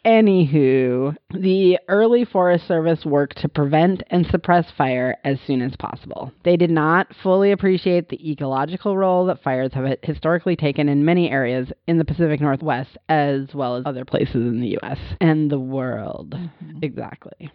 Anywho, 0.07 1.17
the 1.31 1.81
early 1.89 2.25
Forest 2.25 2.69
Service 2.69 3.05
worked 3.05 3.39
to 3.39 3.49
prevent 3.49 4.05
and 4.09 4.25
suppress 4.27 4.71
fire 4.79 5.17
as 5.25 5.41
soon 5.41 5.61
as 5.61 5.75
possible. 5.75 6.31
They 6.45 6.57
did 6.57 6.71
not 6.71 7.09
fully 7.25 7.51
appreciate 7.51 8.09
the 8.09 8.31
ecological 8.31 8.97
role 8.97 9.27
that 9.27 9.43
fires 9.43 9.73
have 9.75 9.99
historically 10.05 10.55
taken 10.55 10.89
in 10.89 11.05
many 11.05 11.29
areas 11.29 11.73
in 11.89 11.99
the 11.99 12.05
Pacific 12.05 12.41
Northwest, 12.41 12.97
as 13.09 13.53
well 13.53 13.75
as 13.75 13.83
other 13.85 14.05
places 14.05 14.37
in 14.37 14.61
the 14.61 14.79
U.S. 14.81 14.99
and 15.21 15.51
the 15.51 15.59
world. 15.59 16.31
Mhm. 16.31 16.85
Exactly. 16.85 17.51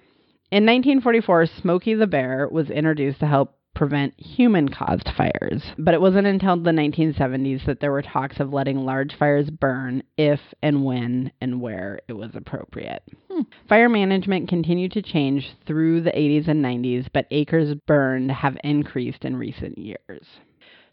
In 0.52 0.66
1944, 0.66 1.46
Smokey 1.46 1.94
the 1.94 2.06
Bear 2.08 2.50
was 2.52 2.70
introduced 2.70 3.22
to 3.22 3.28
help 3.28 3.56
prevent 3.74 4.14
human 4.20 4.70
caused 4.70 5.10
fires. 5.16 5.64
But 5.78 5.94
it 5.94 6.02
wasn't 6.02 6.28
until 6.28 6.58
the 6.58 6.72
1970s 6.72 7.66
that 7.66 7.80
there 7.80 7.92
were 7.92 8.02
talks 8.02 8.40
of 8.40 8.54
letting 8.54 8.86
large 8.86 9.16
fires 9.18 9.50
burn 9.50 10.04
if 10.18 10.40
and 10.62 10.84
when 10.84 11.32
and 11.42 11.62
where 11.62 12.00
it 12.08 12.14
was 12.14 12.32
appropriate. 12.36 13.04
Hmm. 13.30 13.42
Fire 13.68 13.90
management 13.90 14.50
continued 14.50 14.92
to 14.94 15.02
change 15.02 15.50
through 15.66 16.02
the 16.02 16.12
80s 16.12 16.48
and 16.48 16.64
90s, 16.64 17.08
but 17.14 17.28
acres 17.32 17.76
burned 17.88 18.32
have 18.32 18.58
increased 18.64 19.24
in 19.26 19.36
recent 19.36 19.78
years. 19.78 20.26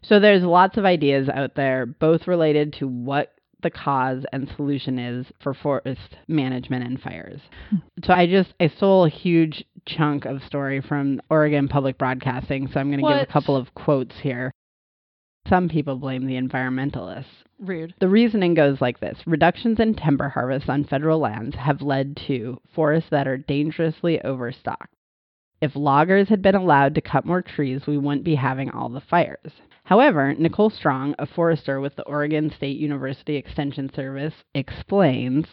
So 0.01 0.19
there's 0.19 0.43
lots 0.43 0.77
of 0.77 0.85
ideas 0.85 1.27
out 1.29 1.55
there, 1.55 1.85
both 1.85 2.27
related 2.27 2.73
to 2.79 2.87
what 2.87 3.33
the 3.61 3.69
cause 3.69 4.23
and 4.31 4.49
solution 4.55 4.97
is 4.97 5.25
for 5.41 5.53
forest 5.53 6.15
management 6.27 6.85
and 6.85 7.01
fires. 7.01 7.41
So 8.05 8.13
I 8.13 8.25
just 8.25 8.53
I 8.59 8.69
stole 8.69 9.05
a 9.05 9.09
huge 9.09 9.65
chunk 9.85 10.25
of 10.25 10.43
story 10.43 10.81
from 10.81 11.21
Oregon 11.29 11.67
Public 11.67 11.97
Broadcasting, 11.97 12.67
so 12.67 12.79
I'm 12.79 12.89
going 12.91 13.03
to 13.03 13.13
give 13.13 13.29
a 13.29 13.31
couple 13.31 13.55
of 13.55 13.73
quotes 13.73 14.15
here. 14.21 14.53
Some 15.47 15.69
people 15.69 15.95
blame 15.95 16.27
the 16.27 16.39
environmentalists. 16.39 17.25
Rude. 17.59 17.93
The 17.99 18.07
reasoning 18.07 18.53
goes 18.53 18.79
like 18.81 18.99
this 18.99 19.17
Reductions 19.25 19.79
in 19.79 19.95
timber 19.95 20.29
harvests 20.29 20.69
on 20.69 20.83
federal 20.83 21.19
lands 21.19 21.55
have 21.55 21.81
led 21.81 22.17
to 22.27 22.59
forests 22.73 23.09
that 23.09 23.27
are 23.27 23.37
dangerously 23.37 24.21
overstocked. 24.21 24.93
If 25.61 25.75
loggers 25.75 26.29
had 26.29 26.41
been 26.41 26.55
allowed 26.55 26.95
to 26.95 27.01
cut 27.01 27.25
more 27.25 27.41
trees, 27.41 27.85
we 27.85 27.97
wouldn't 27.97 28.23
be 28.23 28.35
having 28.35 28.69
all 28.69 28.89
the 28.89 29.01
fires. 29.01 29.51
However, 29.83 30.33
Nicole 30.33 30.69
Strong, 30.69 31.15
a 31.19 31.25
forester 31.25 31.81
with 31.81 31.95
the 31.95 32.03
Oregon 32.03 32.51
State 32.55 32.77
University 32.77 33.35
Extension 33.35 33.91
Service, 33.93 34.35
explains 34.53 35.47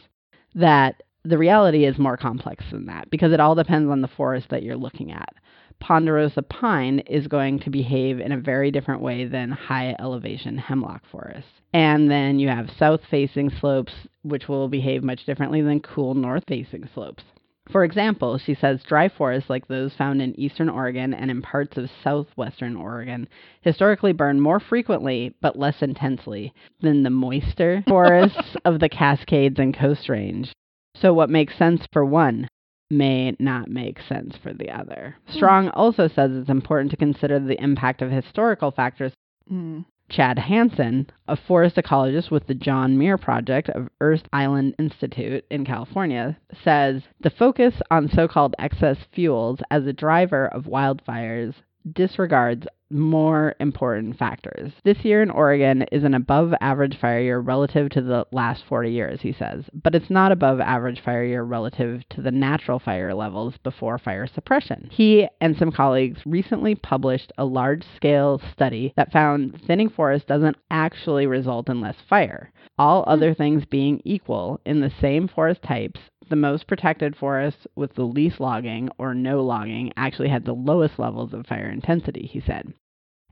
that 0.55 1.03
the 1.29 1.39
reality 1.39 1.85
is 1.85 1.99
more 1.99 2.17
complex 2.17 2.65
than 2.71 2.87
that 2.87 3.11
because 3.11 3.33
it 3.33 3.41
all 3.41 3.55
depends 3.55 3.91
on 3.91 4.01
the 4.01 4.09
forest 4.09 4.49
that 4.51 4.63
you're 4.63 4.77
looking 4.77 5.11
at. 5.11 5.35
Ponderosa 5.81 6.43
pine 6.43 7.01
is 7.01 7.27
going 7.27 7.59
to 7.61 7.71
behave 7.71 8.21
in 8.21 8.33
a 8.33 8.41
very 8.41 8.71
different 8.71 9.03
way 9.03 9.27
than 9.27 9.51
high 9.51 9.95
elevation 9.99 10.57
hemlock 10.57 11.03
forests. 11.11 11.51
And 11.75 12.11
then 12.11 12.39
you 12.39 12.49
have 12.49 12.71
south 12.79 13.01
facing 13.11 13.51
slopes, 13.51 13.93
which 14.23 14.49
will 14.49 14.69
behave 14.69 15.05
much 15.05 15.27
differently 15.27 15.61
than 15.61 15.81
cool 15.81 16.15
north 16.15 16.45
facing 16.49 16.89
slopes. 16.95 17.25
For 17.71 17.83
example, 17.83 18.39
she 18.39 18.55
says 18.55 18.85
dry 18.85 19.09
forests 19.09 19.51
like 19.51 19.67
those 19.67 19.93
found 19.95 20.23
in 20.23 20.39
eastern 20.39 20.69
Oregon 20.69 21.13
and 21.13 21.31
in 21.31 21.43
parts 21.43 21.77
of 21.77 21.91
southwestern 22.05 22.77
Oregon 22.77 23.29
historically 23.63 24.13
burn 24.13 24.41
more 24.41 24.61
frequently 24.61 25.35
but 25.43 25.59
less 25.59 25.83
intensely 25.83 26.55
than 26.81 27.03
the 27.03 27.11
moister 27.11 27.83
forests 27.89 28.57
of 28.65 28.79
the 28.79 28.89
Cascades 28.89 29.59
and 29.59 29.77
Coast 29.77 30.09
Range. 30.09 30.51
So, 31.01 31.13
what 31.13 31.31
makes 31.31 31.57
sense 31.57 31.87
for 31.93 32.05
one 32.05 32.49
may 32.89 33.35
not 33.39 33.69
make 33.69 33.99
sense 34.01 34.37
for 34.43 34.53
the 34.53 34.71
other. 34.71 35.17
Strong 35.29 35.71
also 35.71 36.07
says 36.07 36.31
it's 36.33 36.49
important 36.49 36.93
to 36.93 36.97
consider 36.97 37.41
the 37.41 37.61
impact 37.61 38.01
of 38.01 38.11
historical 38.11 38.71
factors 38.71 39.13
Mm. 39.51 39.85
Chad 40.09 40.39
Hansen, 40.39 41.09
a 41.27 41.37
forest 41.37 41.77
ecologist 41.77 42.31
with 42.31 42.47
the 42.47 42.55
John 42.55 42.97
Muir 42.97 43.19
Project 43.19 43.69
of 43.71 43.89
Earth 44.01 44.23
Island 44.33 44.75
Institute 44.79 45.45
in 45.51 45.65
California, 45.65 46.37
says 46.63 47.03
the 47.21 47.31
focus 47.31 47.75
on 47.91 48.09
so 48.09 48.29
called 48.29 48.55
excess 48.59 48.99
fuels 49.13 49.61
as 49.71 49.85
a 49.87 49.93
driver 49.93 50.47
of 50.47 50.65
wildfires 50.65 51.55
disregards 51.93 52.67
more 52.91 53.55
important 53.59 54.17
factors. 54.17 54.73
This 54.85 54.99
year 55.05 55.23
in 55.23 55.31
Oregon 55.31 55.83
is 55.91 56.05
an 56.05 56.15
above 56.15 56.55
average 56.61 56.99
fire 57.01 57.21
year 57.21 57.39
relative 57.41 57.91
to 57.91 58.01
the 58.01 58.27
last 58.33 58.63
40 58.69 58.91
years, 58.91 59.21
he 59.21 59.33
says, 59.33 59.65
but 59.75 59.95
it's 59.95 60.11
not 60.11 60.33
above 60.33 60.61
average 60.61 61.01
fire 61.05 61.25
year 61.25 61.43
relative 61.43 62.09
to 62.11 62.23
the 62.23 62.31
natural 62.31 62.79
fire 62.79 63.15
levels 63.15 63.55
before 63.63 63.99
fire 63.99 64.27
suppression. 64.27 64.89
He 64.93 65.27
and 65.41 65.57
some 65.57 65.73
colleagues 65.73 66.21
recently 66.25 66.75
published 66.75 67.33
a 67.39 67.45
large 67.45 67.85
scale 67.97 68.41
study 68.53 68.93
that 68.97 69.13
found 69.13 69.61
thinning 69.67 69.89
forest 69.89 70.27
doesn't 70.29 70.57
actually 70.71 71.27
result 71.27 71.69
in 71.69 71.81
less 71.81 71.97
fire. 72.09 72.53
All 72.79 73.05
other 73.07 73.35
things 73.35 73.65
being 73.65 74.01
equal 74.05 74.61
in 74.65 74.81
the 74.81 74.93
same 75.01 75.29
forest 75.29 75.63
types, 75.63 75.99
the 76.29 76.37
most 76.37 76.67
protected 76.67 77.17
forests 77.17 77.67
with 77.75 77.95
the 77.95 78.05
least 78.05 78.41
logging 78.41 78.89
or 78.99 79.15
no 79.15 79.43
logging 79.43 79.93
actually 79.97 80.29
had 80.29 80.45
the 80.45 80.53
lowest 80.53 80.99
levels 80.99 81.33
of 81.33 81.47
fire 81.47 81.71
intensity, 81.71 82.27
he 82.27 82.41
said. 82.41 82.73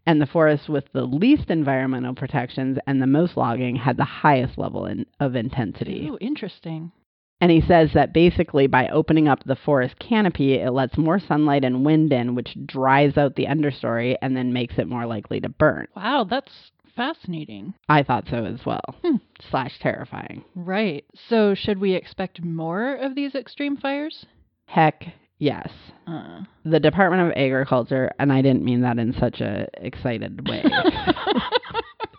And 0.07 0.21
the 0.21 0.27
forests 0.27 0.69
with 0.69 0.85
the 0.93 1.05
least 1.05 1.51
environmental 1.51 2.15
protections 2.15 2.79
and 2.87 3.01
the 3.01 3.07
most 3.07 3.37
logging 3.37 3.77
had 3.77 3.97
the 3.97 4.05
highest 4.05 4.59
level 4.59 4.87
in, 4.87 5.07
of 5.19 5.35
intensity. 5.35 6.09
Ooh, 6.09 6.19
interesting. 6.21 6.93
And 7.41 7.51
he 7.51 7.61
says 7.61 7.91
that 7.95 8.13
basically 8.13 8.67
by 8.67 8.89
opening 8.89 9.29
up 9.29 9.45
the 9.45 9.57
forest 9.57 9.99
canopy, 9.99 10.55
it 10.55 10.71
lets 10.71 10.97
more 10.97 11.19
sunlight 11.19 11.65
and 11.65 11.85
wind 11.85 12.13
in, 12.13 12.35
which 12.35 12.57
dries 12.65 13.17
out 13.19 13.35
the 13.35 13.47
understory 13.47 14.17
and 14.23 14.37
then 14.37 14.53
makes 14.53 14.79
it 14.79 14.89
more 14.89 15.07
likely 15.07 15.41
to 15.41 15.49
burn. 15.49 15.89
Wow, 15.97 16.25
that's 16.29 16.71
fascinating. 16.97 17.75
I 17.89 18.03
thought 18.03 18.25
so 18.31 18.45
as 18.45 18.65
well. 18.65 18.83
Hmm. 19.05 19.17
Slash 19.51 19.79
terrifying. 19.81 20.45
Right. 20.55 21.05
So, 21.29 21.55
should 21.55 21.79
we 21.79 21.95
expect 21.95 22.43
more 22.45 22.95
of 22.95 23.15
these 23.15 23.35
extreme 23.35 23.77
fires? 23.77 24.27
Heck 24.67 25.05
yes. 25.39 25.69
Uh. 26.07 26.43
The 26.65 26.81
Department 26.81 27.23
of 27.31 27.37
Agriculture, 27.37 28.11
and 28.19 28.33
I 28.33 28.43
didn't 28.43 28.65
mean 28.65 28.81
that 28.83 28.99
in 28.99 29.13
such 29.19 29.41
a 29.41 29.67
excited 29.75 30.49
way. 30.49 30.65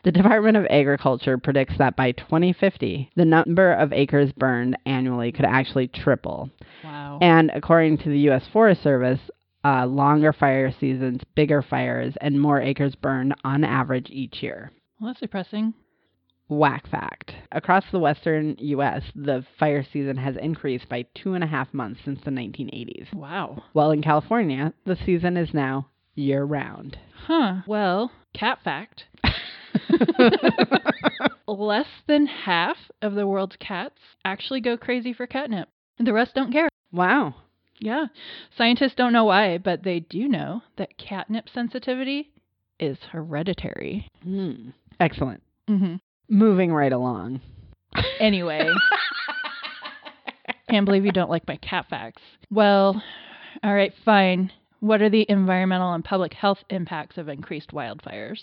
The 0.04 0.12
Department 0.12 0.56
of 0.56 0.68
Agriculture 0.70 1.40
predicts 1.40 1.80
that 1.80 1.96
by 1.96 2.12
2050, 2.12 3.10
the 3.16 3.26
number 3.26 3.74
of 3.74 3.92
acres 3.92 4.32
burned 4.38 4.78
annually 4.86 5.32
could 5.32 5.46
actually 5.46 5.88
triple. 5.88 6.52
wow. 6.84 7.18
And 7.24 7.50
according 7.56 7.98
to 8.00 8.10
the 8.10 8.20
U.S. 8.20 8.44
Forest 8.54 8.84
Service, 8.84 9.20
uh, 9.66 9.86
longer 9.88 10.32
fire 10.32 10.72
seasons, 10.80 11.22
bigger 11.36 11.62
fires, 11.62 12.14
and 12.22 12.40
more 12.40 12.62
acres 12.62 12.94
burned 12.96 13.34
on 13.44 13.64
average 13.64 14.08
each 14.12 14.44
year. 14.44 14.72
well, 15.00 15.10
that's 15.10 15.20
depressing. 15.22 15.74
Whack 16.48 16.88
fact. 16.88 17.32
Across 17.52 17.86
the 17.92 17.98
western 18.00 18.56
U.S., 18.60 19.02
the 19.16 19.44
fire 19.60 19.84
season 19.92 20.16
has 20.18 20.36
increased 20.40 20.88
by 20.88 21.08
two 21.16 21.34
and 21.34 21.44
a 21.44 21.48
half 21.48 21.74
months 21.74 22.02
since 22.06 22.20
the 22.24 22.30
1980s. 22.30 23.12
Wow. 23.16 23.64
While 23.74 23.90
in 23.90 24.04
California, 24.04 24.72
the 24.86 24.96
season 25.06 25.38
is 25.38 25.56
now 25.56 25.88
year 26.14 26.44
round. 26.44 26.98
Huh. 27.26 27.62
Well, 27.66 28.12
cat 28.36 28.60
fact. 28.64 29.06
Less 31.48 31.88
than 32.08 32.28
half 32.28 32.78
of 33.02 33.16
the 33.16 33.26
world's 33.26 33.56
cats 33.60 33.98
actually 34.24 34.62
go 34.62 34.78
crazy 34.78 35.14
for 35.14 35.26
catnip. 35.26 35.68
The 36.00 36.14
rest 36.14 36.36
don't 36.36 36.52
care. 36.52 36.70
wow. 36.92 37.34
Yeah. 37.80 38.06
Scientists 38.58 38.96
don't 38.96 39.14
know 39.14 39.26
why, 39.26 39.58
but 39.58 39.84
they 39.84 40.00
do 40.00 40.28
know 40.28 40.62
that 40.78 40.98
catnip 40.98 41.50
sensitivity 41.54 42.32
is 42.80 42.98
hereditary. 43.12 44.10
Hmm. 44.24 44.70
Excellent. 45.00 45.42
hmm 45.68 45.96
Moving 46.30 46.74
right 46.74 46.92
along. 46.94 47.42
Anyway, 48.20 48.68
can't 50.70 50.86
believe 50.86 51.06
you 51.06 51.12
don't 51.12 51.30
like 51.30 51.48
my 51.48 51.58
cat 51.58 51.86
facts. 51.90 52.22
Well, 52.50 53.02
all 53.64 53.74
right, 53.74 53.94
fine. 54.04 54.52
What 54.80 55.02
are 55.02 55.10
the 55.10 55.26
environmental 55.30 55.94
and 55.94 56.04
public 56.04 56.34
health 56.34 56.60
impacts 56.70 57.18
of 57.18 57.30
increased 57.30 57.72
wildfires? 57.72 58.40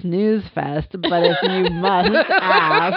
Snooze 0.00 0.44
fest, 0.54 0.88
but 0.92 1.22
if 1.22 1.36
you 1.42 1.70
must 1.74 2.10
ask. 2.30 2.96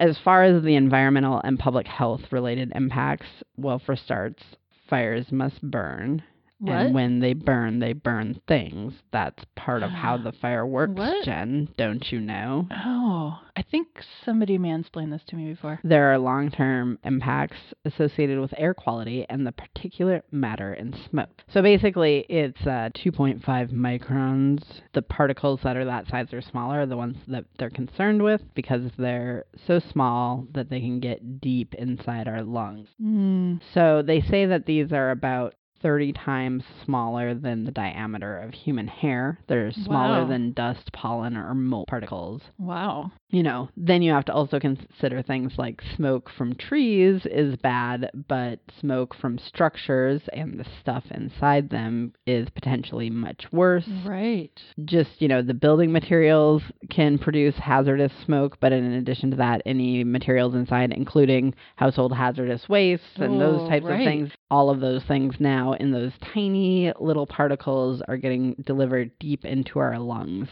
As 0.00 0.16
far 0.24 0.44
as 0.44 0.62
the 0.62 0.76
environmental 0.76 1.40
and 1.44 1.58
public 1.58 1.86
health 1.86 2.22
related 2.30 2.72
impacts, 2.74 3.26
well, 3.58 3.78
for 3.84 3.94
starts, 3.96 4.42
fires 4.90 5.30
must 5.30 5.62
burn. 5.62 6.20
What? 6.60 6.72
And 6.76 6.94
when 6.94 7.20
they 7.20 7.32
burn, 7.32 7.78
they 7.78 7.94
burn 7.94 8.40
things. 8.46 8.92
That's 9.12 9.42
part 9.56 9.82
of 9.82 9.90
how 9.90 10.18
the 10.18 10.32
fire 10.32 10.66
works, 10.66 10.92
What? 10.94 11.24
Jen. 11.24 11.68
Don't 11.78 12.12
you 12.12 12.20
know? 12.20 12.68
Oh, 12.70 13.38
I 13.56 13.62
think 13.62 13.88
somebody 14.24 14.58
mansplained 14.58 15.10
this 15.10 15.22
to 15.28 15.36
me 15.36 15.50
before. 15.50 15.80
There 15.82 16.12
are 16.12 16.18
long 16.18 16.50
term 16.50 16.98
impacts 17.02 17.56
associated 17.86 18.40
with 18.40 18.52
air 18.58 18.74
quality 18.74 19.24
and 19.30 19.46
the 19.46 19.52
particulate 19.52 20.22
matter 20.30 20.74
in 20.74 20.94
smoke. 21.08 21.30
So 21.52 21.62
basically, 21.62 22.26
it's 22.28 22.60
uh, 22.62 22.90
2.5 22.94 23.40
microns. 23.72 24.62
The 24.92 25.02
particles 25.02 25.60
that 25.64 25.78
are 25.78 25.86
that 25.86 26.08
size 26.08 26.32
or 26.32 26.42
smaller 26.42 26.82
are 26.82 26.86
the 26.86 26.96
ones 26.96 27.16
that 27.28 27.44
they're 27.58 27.70
concerned 27.70 28.22
with 28.22 28.42
because 28.54 28.90
they're 28.98 29.46
so 29.66 29.78
small 29.78 30.46
that 30.52 30.68
they 30.68 30.80
can 30.80 31.00
get 31.00 31.40
deep 31.40 31.74
inside 31.74 32.28
our 32.28 32.42
lungs. 32.42 32.88
Mm. 33.02 33.60
So 33.72 34.02
they 34.06 34.20
say 34.20 34.44
that 34.46 34.66
these 34.66 34.92
are 34.92 35.10
about 35.10 35.54
30 35.82 36.12
times 36.12 36.64
smaller 36.84 37.34
than 37.34 37.64
the 37.64 37.70
diameter 37.70 38.38
of 38.38 38.52
human 38.52 38.86
hair. 38.88 39.38
They're 39.48 39.72
smaller 39.72 40.22
Wow. 40.22 40.28
than 40.28 40.52
dust, 40.52 40.92
pollen, 40.92 41.36
or 41.36 41.54
mold 41.54 41.86
particles. 41.88 42.42
Wow. 42.58 43.12
You 43.30 43.42
know, 43.44 43.68
then 43.76 44.02
you 44.02 44.12
have 44.12 44.24
to 44.26 44.32
also 44.34 44.58
consider 44.58 45.22
things 45.22 45.52
like 45.56 45.80
smoke 45.96 46.28
from 46.36 46.54
trees 46.56 47.24
is 47.26 47.56
bad, 47.56 48.10
but 48.28 48.58
smoke 48.80 49.14
from 49.14 49.38
structures 49.38 50.20
and 50.32 50.58
the 50.58 50.66
stuff 50.80 51.04
inside 51.12 51.70
them 51.70 52.12
is 52.26 52.48
potentially 52.50 53.08
much 53.08 53.46
worse. 53.52 53.86
Right. 54.04 54.50
Just, 54.84 55.10
you 55.22 55.28
know, 55.28 55.42
the 55.42 55.54
building 55.54 55.92
materials 55.92 56.62
can 56.90 57.18
produce 57.18 57.54
hazardous 57.56 58.12
smoke, 58.24 58.58
but 58.60 58.72
in 58.72 58.84
addition 58.94 59.30
to 59.30 59.36
that, 59.36 59.62
any 59.64 60.02
materials 60.02 60.54
inside, 60.54 60.92
including 60.92 61.54
household 61.76 62.12
hazardous 62.12 62.68
waste 62.68 63.02
and 63.16 63.40
those 63.40 63.60
Oh, 63.62 63.68
types 63.68 63.86
right. 63.86 64.00
of 64.00 64.04
things, 64.04 64.30
all 64.50 64.70
of 64.70 64.80
those 64.80 65.02
things 65.04 65.34
now 65.38 65.72
in 65.74 65.90
those 65.90 66.12
tiny 66.34 66.92
little 66.98 67.26
particles 67.26 68.02
are 68.08 68.16
getting 68.16 68.54
delivered 68.66 69.10
deep 69.18 69.44
into 69.44 69.78
our 69.78 69.98
lungs. 69.98 70.48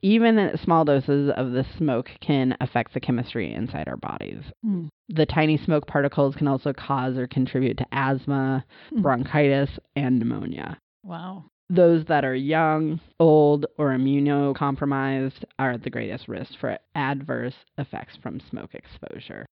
Even 0.00 0.50
small 0.64 0.84
doses 0.84 1.30
of 1.36 1.52
the 1.52 1.64
smoke 1.76 2.08
can 2.20 2.56
affect 2.60 2.94
the 2.94 3.00
chemistry 3.00 3.52
inside 3.52 3.88
our 3.88 3.98
bodies. 3.98 4.42
Hmm. 4.64 4.86
The 5.10 5.26
tiny 5.26 5.58
smoke 5.58 5.86
particles 5.86 6.34
can 6.34 6.48
also 6.48 6.72
cause 6.72 7.16
or 7.18 7.26
contribute 7.26 7.76
to 7.78 7.86
asthma, 7.92 8.64
Hmm. 8.90 9.02
bronchitis, 9.02 9.70
and 9.94 10.18
pneumonia. 10.18 10.78
Wow. 11.04 11.44
Those 11.68 12.04
that 12.06 12.24
are 12.24 12.34
young, 12.34 13.00
old, 13.20 13.66
or 13.78 13.90
immunocompromised 13.90 15.44
are 15.58 15.72
at 15.72 15.82
the 15.82 15.90
greatest 15.90 16.28
risk 16.28 16.58
for 16.58 16.78
adverse 16.94 17.54
effects 17.78 18.16
from 18.22 18.40
smoke 18.40 18.74
exposure. 18.74 19.46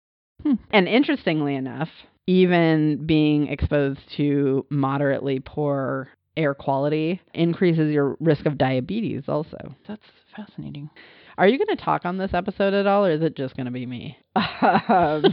Hmm. 0.42 0.54
And 0.70 0.88
interestingly 0.88 1.56
enough, 1.56 1.88
even 2.28 3.06
being 3.06 3.48
exposed 3.48 4.00
to 4.14 4.66
moderately 4.68 5.40
poor 5.40 6.10
air 6.36 6.52
quality 6.54 7.22
increases 7.32 7.90
your 7.90 8.18
risk 8.20 8.44
of 8.44 8.58
diabetes 8.58 9.22
also. 9.28 9.56
That's 9.88 10.04
fascinating. 10.36 10.90
Are 11.38 11.48
you 11.48 11.56
going 11.56 11.74
to 11.74 11.82
talk 11.82 12.04
on 12.04 12.18
this 12.18 12.34
episode 12.34 12.74
at 12.74 12.86
all, 12.86 13.06
or 13.06 13.12
is 13.12 13.22
it 13.22 13.34
just 13.34 13.56
going 13.56 13.64
to 13.64 13.72
be 13.72 13.86
me? 13.86 14.18
Um, 14.36 15.24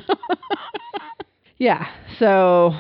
yeah, 1.58 1.86
so 2.18 2.74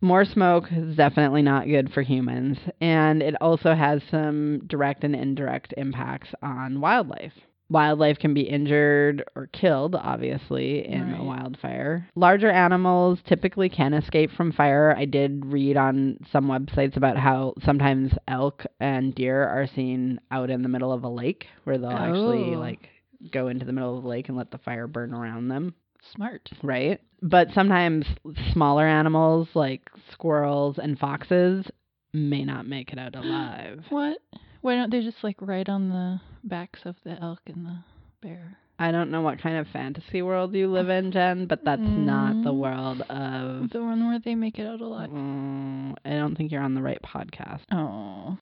more 0.00 0.24
smoke 0.24 0.66
is 0.70 0.94
definitely 0.94 1.42
not 1.42 1.66
good 1.66 1.92
for 1.92 2.02
humans, 2.02 2.56
and 2.80 3.20
it 3.20 3.34
also 3.40 3.74
has 3.74 4.00
some 4.12 4.60
direct 4.68 5.02
and 5.02 5.16
indirect 5.16 5.74
impacts 5.76 6.28
on 6.40 6.80
wildlife. 6.80 7.32
Wildlife 7.70 8.18
can 8.18 8.34
be 8.34 8.40
injured 8.42 9.22
or 9.36 9.46
killed, 9.46 9.94
obviously, 9.94 10.84
in 10.86 11.14
a 11.14 11.22
wildfire. 11.24 12.08
Larger 12.16 12.50
animals 12.50 13.20
typically 13.26 13.68
can 13.68 13.94
escape 13.94 14.32
from 14.32 14.50
fire. 14.52 14.92
I 14.96 15.04
did 15.04 15.46
read 15.46 15.76
on 15.76 16.18
some 16.32 16.46
websites 16.48 16.96
about 16.96 17.16
how 17.16 17.54
sometimes 17.64 18.12
elk 18.26 18.66
and 18.80 19.14
deer 19.14 19.44
are 19.46 19.68
seen 19.74 20.20
out 20.32 20.50
in 20.50 20.62
the 20.62 20.68
middle 20.68 20.92
of 20.92 21.04
a 21.04 21.08
lake 21.08 21.46
where 21.64 21.78
they'll 21.78 21.90
actually 21.90 22.54
Oh. 22.56 22.58
like 22.58 22.88
go 23.30 23.46
into 23.48 23.64
the 23.64 23.72
middle 23.72 23.96
of 23.96 24.02
the 24.02 24.08
lake 24.08 24.28
and 24.28 24.36
let 24.36 24.50
the 24.50 24.58
fire 24.58 24.86
burn 24.88 25.14
around 25.14 25.46
them 25.48 25.74
Smart. 26.14 26.50
right? 26.64 27.00
But 27.22 27.48
sometimes 27.54 28.04
smaller 28.52 28.86
animals 28.86 29.46
like 29.54 29.88
squirrels 30.10 30.78
and 30.78 30.98
foxes 30.98 31.66
may 32.12 32.44
not 32.44 32.66
make 32.66 32.92
it 32.92 32.98
out 32.98 33.14
alive. 33.14 33.84
What? 33.90 34.18
Why 34.62 34.74
don't 34.76 34.90
they 34.90 35.00
just 35.00 35.22
like 35.22 35.36
write 35.40 35.68
on 35.68 35.88
the 35.88 36.20
backs 36.44 36.80
of 36.84 36.96
the 37.04 37.20
elk 37.22 37.40
and 37.46 37.66
the 37.66 37.78
bear? 38.22 38.56
I 38.78 38.92
don't 38.92 39.10
know 39.10 39.20
what 39.20 39.40
kind 39.42 39.58
of 39.58 39.66
fantasy 39.68 40.22
world 40.22 40.54
you 40.54 40.66
live 40.70 40.88
in, 40.88 41.12
Jen, 41.12 41.46
but 41.46 41.64
that's 41.64 41.82
not 41.84 42.42
the 42.44 42.52
Mm. 42.52 42.56
world 42.58 43.02
of. 43.02 43.70
The 43.70 43.82
one 43.82 44.06
where 44.06 44.18
they 44.18 44.34
make 44.34 44.58
it 44.58 44.66
out 44.66 44.80
alive. 44.80 45.10
Mm, 45.10 45.96
I 46.04 46.10
don't 46.10 46.34
think 46.34 46.50
you're 46.50 46.62
on 46.62 46.74
the 46.74 46.80
right 46.82 47.00
podcast. 47.02 47.60
Oh. 47.70 48.38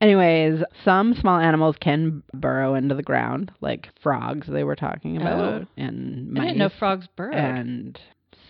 Anyways, 0.00 0.62
some 0.84 1.14
small 1.14 1.38
animals 1.38 1.76
can 1.80 2.22
burrow 2.32 2.74
into 2.74 2.94
the 2.96 3.02
ground, 3.02 3.52
like 3.60 3.90
frogs 4.02 4.46
they 4.48 4.64
were 4.64 4.76
talking 4.76 5.16
about, 5.18 5.62
Oh. 5.62 5.66
and 5.76 6.36
I 6.38 6.42
didn't 6.46 6.58
know 6.58 6.70
frogs 6.70 7.06
burrow 7.16 7.32
and 7.34 8.00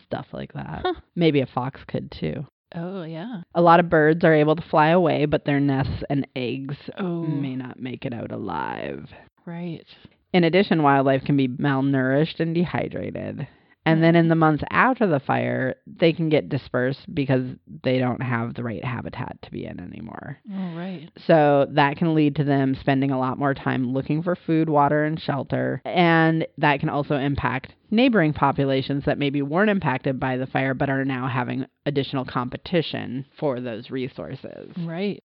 stuff 0.07 0.27
like 0.33 0.53
that. 0.55 0.83
Huh. 0.85 0.95
Maybe 1.17 1.41
a 1.41 1.47
fox 1.47 1.81
could 1.87 2.11
too. 2.13 2.47
Oh 2.75 3.03
yeah. 3.03 3.43
A 3.55 3.61
lot 3.63 3.81
of 3.81 3.89
birds 3.91 4.25
are 4.25 4.35
able 4.35 4.55
to 4.57 4.63
fly 4.69 4.89
away, 4.89 5.25
but 5.27 5.45
their 5.45 5.61
nests 5.61 6.03
and 6.09 6.27
eggs 6.37 6.77
Oh. 6.99 7.23
may 7.23 7.57
not 7.57 7.81
make 7.81 8.05
it 8.05 8.13
out 8.15 8.31
alive. 8.33 9.09
Right. 9.45 9.87
In 10.33 10.45
addition, 10.45 10.83
wildlife 10.85 11.25
can 11.25 11.37
be 11.37 11.49
malnourished 11.49 12.39
and 12.39 12.55
dehydrated. 12.55 13.49
And 13.87 14.03
then 14.03 14.15
in 14.15 14.29
the 14.29 14.35
months 14.35 14.63
after 14.71 15.07
the 15.07 15.21
fire, 15.21 15.77
they 15.87 16.13
can 16.13 16.29
get 16.29 16.49
dispersed 16.49 17.13
because 17.15 17.45
they 17.83 17.99
don't 17.99 18.23
have 18.23 18.55
the 18.55 18.63
right 18.63 18.85
habitat 18.85 19.39
to 19.43 19.51
be 19.51 19.65
in 19.65 19.81
anymore. 19.81 20.39
All 20.53 20.77
right. 20.77 21.11
So 21.27 21.67
that 21.71 21.97
can 21.97 22.15
lead 22.15 22.37
to 22.37 22.45
them 22.45 22.77
spending 22.79 23.11
a 23.11 23.19
lot 23.19 23.39
more 23.39 23.55
time 23.55 23.93
looking 23.93 24.23
for 24.23 24.37
food, 24.37 24.69
water, 24.69 25.05
and 25.05 25.21
shelter. 25.21 25.81
And 25.85 26.47
that 26.59 26.81
can 26.81 26.89
also 26.89 27.17
impact 27.17 27.75
neighboring 27.91 28.33
populations 28.33 29.05
that 29.07 29.19
maybe 29.19 29.43
weren't 29.43 29.71
impacted 29.71 30.21
by 30.21 30.37
the 30.37 30.47
fire 30.47 30.75
but 30.75 30.91
are 30.91 31.05
now 31.05 31.27
having 31.27 31.67
additional 31.87 32.25
competition 32.25 33.27
for 33.39 33.61
those 33.61 33.91
resources. 33.91 34.73
Right. 34.79 35.23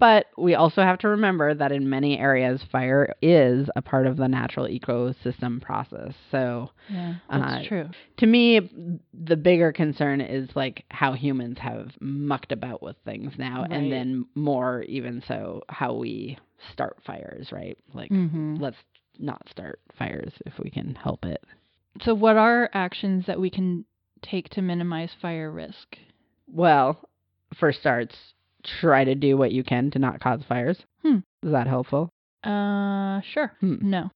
But 0.00 0.26
we 0.38 0.54
also 0.54 0.82
have 0.82 0.98
to 1.00 1.08
remember 1.08 1.54
that 1.54 1.70
in 1.72 1.88
many 1.88 2.18
areas, 2.18 2.62
fire 2.72 3.14
is 3.22 3.68
a 3.76 3.82
part 3.82 4.06
of 4.06 4.16
the 4.16 4.26
natural 4.28 4.66
ecosystem 4.66 5.60
process. 5.60 6.14
So 6.32 6.70
Yeah. 6.88 7.14
That's 7.30 7.64
Uh, 7.64 7.68
true. 7.68 7.88
to 8.16 8.26
me, 8.26 8.60
the 9.14 9.36
bigger 9.36 9.72
concern 9.72 10.20
is 10.20 10.48
like 10.56 10.84
how 10.90 11.12
humans 11.12 11.58
have 11.58 11.92
mucked 12.00 12.50
about 12.50 12.82
with 12.82 12.96
things 13.04 13.32
now, 13.38 13.62
Right. 13.62 13.70
and 13.72 13.92
then 13.92 14.26
more 14.34 14.82
even 14.88 15.22
so, 15.28 15.62
how 15.68 15.94
we 15.94 16.36
start 16.72 16.96
fires, 17.06 17.52
right? 17.52 17.78
Like, 17.94 18.10
Mm-hmm. 18.10 18.56
let's 18.56 18.78
not 19.18 19.46
start 19.50 19.80
fires 19.98 20.32
if 20.46 20.58
we 20.58 20.70
can 20.70 20.94
help 20.94 21.24
it. 21.26 21.44
So, 22.02 22.14
what 22.14 22.36
are 22.36 22.70
actions 22.72 23.26
that 23.26 23.38
we 23.38 23.50
can 23.50 23.84
take 24.22 24.48
to 24.50 24.62
minimize 24.62 25.12
fire 25.20 25.50
risk? 25.50 25.96
Well, 26.46 27.08
for 27.58 27.72
starts, 27.72 28.14
try 28.80 29.04
to 29.04 29.14
do 29.14 29.36
what 29.36 29.52
you 29.52 29.64
can 29.64 29.90
to 29.92 29.98
not 29.98 30.20
cause 30.20 30.40
fires. 30.48 30.78
Hmm. 31.02 31.18
Is 31.42 31.52
that 31.52 31.66
helpful? 31.66 32.10
Uh, 32.44 33.20
sure. 33.32 33.52
Hmm. 33.60 33.76
No. 33.82 34.10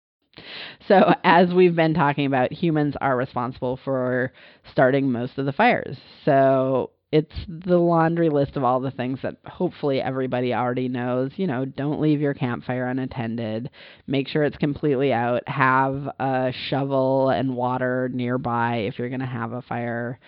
So, 0.88 1.14
as 1.22 1.54
we've 1.54 1.76
been 1.76 1.94
talking 1.94 2.26
about, 2.26 2.52
humans 2.52 2.94
are 3.00 3.16
responsible 3.16 3.78
for 3.85 4.33
starting 4.72 5.12
most 5.12 5.38
of 5.38 5.46
the 5.46 5.52
fires. 5.52 5.96
So, 6.24 6.90
it's 7.14 7.35
the 7.46 7.78
laundry 7.78 8.28
list 8.28 8.57
of 8.57 8.64
all 8.64 8.80
the 8.80 8.90
things 8.90 9.20
that 9.22 9.37
hopefully 9.44 10.00
everybody 10.00 10.52
already 10.52 10.88
knows. 10.88 11.30
You 11.37 11.46
know, 11.46 11.64
don't 11.64 12.00
leave 12.00 12.20
your 12.20 12.35
campfire 12.35 12.88
unattended. 12.88 13.70
Make 14.09 14.26
sure 14.26 14.42
it's 14.42 14.57
completely 14.57 15.12
out. 15.12 15.48
Have 15.48 16.09
a 16.18 16.52
shovel 16.68 17.30
and 17.30 17.54
water 17.54 18.11
nearby 18.12 18.78
if 18.78 18.98
you're 18.98 19.11
going 19.11 19.20
to 19.20 19.26
have 19.26 19.52
a 19.52 19.62
fire. 19.62 20.18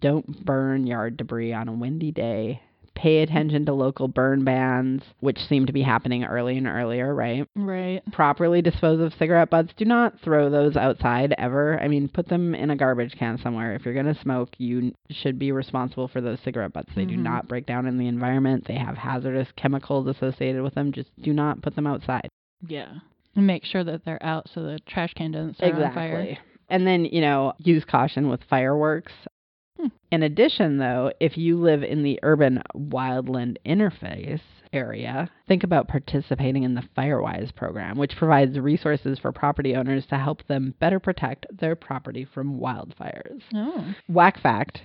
Don't 0.00 0.44
burn 0.44 0.86
yard 0.86 1.16
debris 1.16 1.52
on 1.52 1.66
a 1.66 1.72
windy 1.72 2.12
day. 2.12 2.62
Pay 2.96 3.18
attention 3.22 3.66
to 3.66 3.74
local 3.74 4.08
burn 4.08 4.42
bans, 4.42 5.02
which 5.20 5.38
seem 5.38 5.66
to 5.66 5.72
be 5.72 5.82
happening 5.82 6.24
early 6.24 6.56
and 6.56 6.66
earlier, 6.66 7.14
right? 7.14 7.46
Right. 7.54 8.02
properly 8.10 8.62
dispose 8.62 9.00
of 9.00 9.12
cigarette 9.18 9.50
butts. 9.50 9.72
Do 9.76 9.84
not 9.84 10.18
throw 10.20 10.48
those 10.48 10.76
outside 10.76 11.34
ever. 11.36 11.78
I 11.80 11.88
mean, 11.88 12.08
put 12.08 12.26
them 12.28 12.54
in 12.54 12.70
a 12.70 12.76
garbage 12.76 13.14
can 13.18 13.38
somewhere. 13.42 13.74
If 13.74 13.84
you're 13.84 13.92
going 13.94 14.12
to 14.12 14.20
smoke, 14.22 14.48
you 14.58 14.92
should 15.10 15.38
be 15.38 15.52
responsible 15.52 16.08
for 16.08 16.20
those 16.22 16.38
cigarette 16.40 16.72
butts. 16.72 16.90
They 16.96 17.04
do 17.04 17.16
Mhm. 17.16 17.22
not 17.22 17.48
break 17.48 17.66
down 17.66 17.86
in 17.86 17.98
the 17.98 18.06
environment. 18.08 18.64
They 18.64 18.76
have 18.76 18.96
hazardous 18.96 19.52
chemicals 19.56 20.06
associated 20.06 20.62
with 20.62 20.74
them. 20.74 20.90
Just 20.92 21.10
do 21.20 21.32
not 21.34 21.60
put 21.62 21.76
them 21.76 21.86
outside. 21.86 22.28
Yeah. 22.66 22.88
And 23.34 23.46
make 23.46 23.66
sure 23.66 23.84
that 23.84 24.06
they're 24.06 24.22
out 24.24 24.48
so 24.48 24.62
the 24.62 24.78
trash 24.86 25.12
can 25.12 25.32
doesn't 25.32 25.56
start 25.56 25.74
on 25.74 25.92
fire. 25.92 26.20
Exactly. 26.20 26.38
And 26.70 26.86
then, 26.86 27.04
you 27.04 27.20
know, 27.20 27.52
use 27.58 27.84
caution 27.84 28.28
with 28.30 28.42
fireworks. 28.44 29.12
Hmm. 29.78 29.88
In 30.10 30.22
addition, 30.22 30.78
though, 30.78 31.12
if 31.20 31.36
you 31.36 31.58
live 31.58 31.82
in 31.82 32.02
the 32.02 32.18
urban 32.22 32.62
wildland 32.74 33.56
interface 33.66 34.40
area, 34.72 35.30
think 35.46 35.64
about 35.64 35.88
participating 35.88 36.62
in 36.62 36.74
the 36.74 36.88
Firewise 36.96 37.54
program, 37.54 37.98
which 37.98 38.16
provides 38.16 38.58
resources 38.58 39.18
for 39.18 39.32
property 39.32 39.74
owners 39.74 40.06
to 40.06 40.16
help 40.16 40.46
them 40.46 40.74
better 40.80 41.00
protect 41.00 41.46
their 41.58 41.76
property 41.76 42.24
from 42.24 42.58
wildfires. 42.58 43.42
Oh. 43.54 43.94
Whack 44.08 44.40
fact 44.40 44.82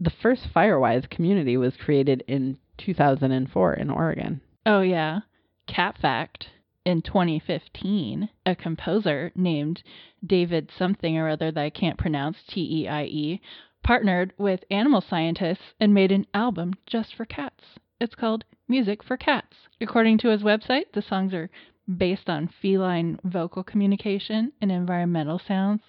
the 0.00 0.10
first 0.22 0.46
Firewise 0.54 1.08
community 1.10 1.56
was 1.56 1.76
created 1.76 2.22
in 2.28 2.58
2004 2.78 3.74
in 3.74 3.90
Oregon. 3.90 4.40
Oh, 4.64 4.80
yeah. 4.80 5.20
Cat 5.66 5.96
fact. 6.00 6.48
In 6.84 7.02
2015, 7.02 8.30
a 8.46 8.56
composer 8.56 9.30
named 9.34 9.82
David 10.24 10.70
something 10.78 11.18
or 11.18 11.28
other 11.28 11.50
that 11.50 11.62
I 11.62 11.68
can't 11.68 11.98
pronounce, 11.98 12.38
T 12.48 12.82
E 12.82 12.88
I 12.88 13.04
E, 13.04 13.40
partnered 13.82 14.32
with 14.38 14.64
animal 14.70 15.00
scientists 15.00 15.74
and 15.80 15.94
made 15.94 16.12
an 16.12 16.26
album 16.34 16.74
just 16.86 17.14
for 17.14 17.24
cats. 17.24 17.64
It's 18.00 18.14
called 18.14 18.44
Music 18.68 19.02
for 19.02 19.16
Cats. 19.16 19.56
According 19.80 20.18
to 20.18 20.28
his 20.28 20.42
website, 20.42 20.92
the 20.92 21.02
songs 21.02 21.34
are 21.34 21.50
based 21.96 22.28
on 22.28 22.48
feline 22.60 23.18
vocal 23.24 23.64
communication 23.64 24.52
and 24.60 24.70
environmental 24.70 25.38
sounds 25.38 25.82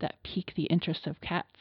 that 0.00 0.22
pique 0.22 0.52
the 0.54 0.64
interest 0.64 1.06
of 1.06 1.20
cats. 1.20 1.56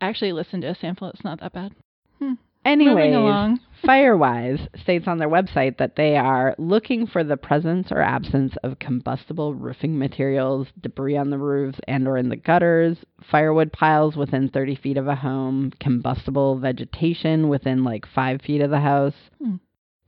I 0.00 0.08
actually 0.08 0.32
listened 0.32 0.62
to 0.62 0.70
a 0.70 0.74
sample, 0.74 1.08
it's 1.08 1.24
not 1.24 1.40
that 1.40 1.52
bad. 1.52 1.74
Moving 2.20 2.38
Anyways, 2.66 3.14
along. 3.14 3.60
Firewise 3.84 4.68
states 4.80 5.06
on 5.06 5.18
their 5.18 5.28
website 5.28 5.78
that 5.78 5.94
they 5.96 6.16
are 6.16 6.54
looking 6.58 7.06
for 7.06 7.22
the 7.22 7.36
presence 7.36 7.88
or 7.92 8.00
absence 8.02 8.54
of 8.64 8.78
combustible 8.80 9.54
roofing 9.54 9.96
materials, 9.98 10.66
debris 10.80 11.16
on 11.16 11.30
the 11.30 11.38
roofs 11.38 11.78
and 11.86 12.08
or 12.08 12.16
in 12.16 12.28
the 12.28 12.36
gutters, 12.36 12.98
firewood 13.30 13.72
piles 13.72 14.16
within 14.16 14.48
30 14.48 14.74
feet 14.76 14.96
of 14.96 15.06
a 15.06 15.14
home, 15.14 15.72
combustible 15.78 16.58
vegetation 16.58 17.48
within 17.48 17.84
like 17.84 18.04
5 18.12 18.40
feet 18.42 18.60
of 18.60 18.70
the 18.70 18.80
house, 18.80 19.14
Hmm. 19.40 19.56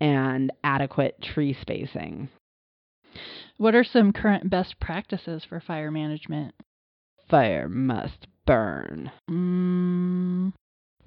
and 0.00 0.50
adequate 0.64 1.20
tree 1.22 1.56
spacing. 1.60 2.28
What 3.58 3.74
are 3.74 3.84
some 3.84 4.12
current 4.12 4.50
best 4.50 4.80
practices 4.80 5.44
for 5.44 5.60
fire 5.60 5.90
management? 5.90 6.54
Fire 7.28 7.68
must 7.68 8.26
burn. 8.46 9.10
Mm, 9.30 10.52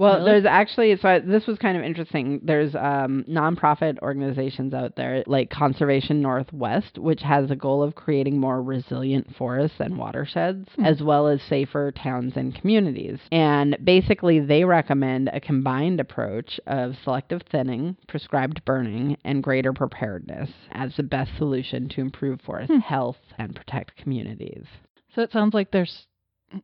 Well, 0.01 0.15
Really? 0.17 0.31
there's 0.31 0.45
actually 0.45 0.95
so 0.97 1.07
I, 1.09 1.19
this 1.19 1.45
was 1.45 1.59
kind 1.59 1.77
of 1.77 1.83
interesting. 1.83 2.41
There's 2.43 2.73
um, 2.73 3.23
nonprofit 3.29 3.99
organizations 3.99 4.73
out 4.73 4.95
there 4.95 5.23
like 5.27 5.51
Conservation 5.51 6.21
Northwest, 6.23 6.97
which 6.97 7.21
has 7.21 7.51
a 7.51 7.55
goal 7.55 7.83
of 7.83 7.93
creating 7.93 8.39
more 8.39 8.63
resilient 8.63 9.27
forests 9.35 9.79
and 9.79 9.97
watersheds, 9.99 10.67
Hmm. 10.75 10.85
as 10.85 11.03
well 11.03 11.27
as 11.27 11.39
safer 11.43 11.91
towns 11.91 12.33
and 12.35 12.55
communities. 12.55 13.19
And 13.31 13.77
basically, 13.83 14.39
they 14.39 14.63
recommend 14.63 15.29
a 15.31 15.39
combined 15.39 15.99
approach 15.99 16.59
of 16.65 16.95
selective 17.03 17.43
thinning, 17.51 17.95
prescribed 18.07 18.65
burning, 18.65 19.17
and 19.23 19.43
greater 19.43 19.71
preparedness 19.71 20.49
as 20.71 20.95
the 20.95 21.03
best 21.03 21.29
solution 21.37 21.87
to 21.89 22.01
improve 22.01 22.41
forest 22.41 22.71
Hmm. 22.71 22.79
health 22.79 23.17
and 23.37 23.55
protect 23.55 23.95
communities. 23.97 24.65
so 25.13 25.21
it 25.21 25.31
sounds 25.31 25.53
like 25.53 25.69
there's 25.71 26.07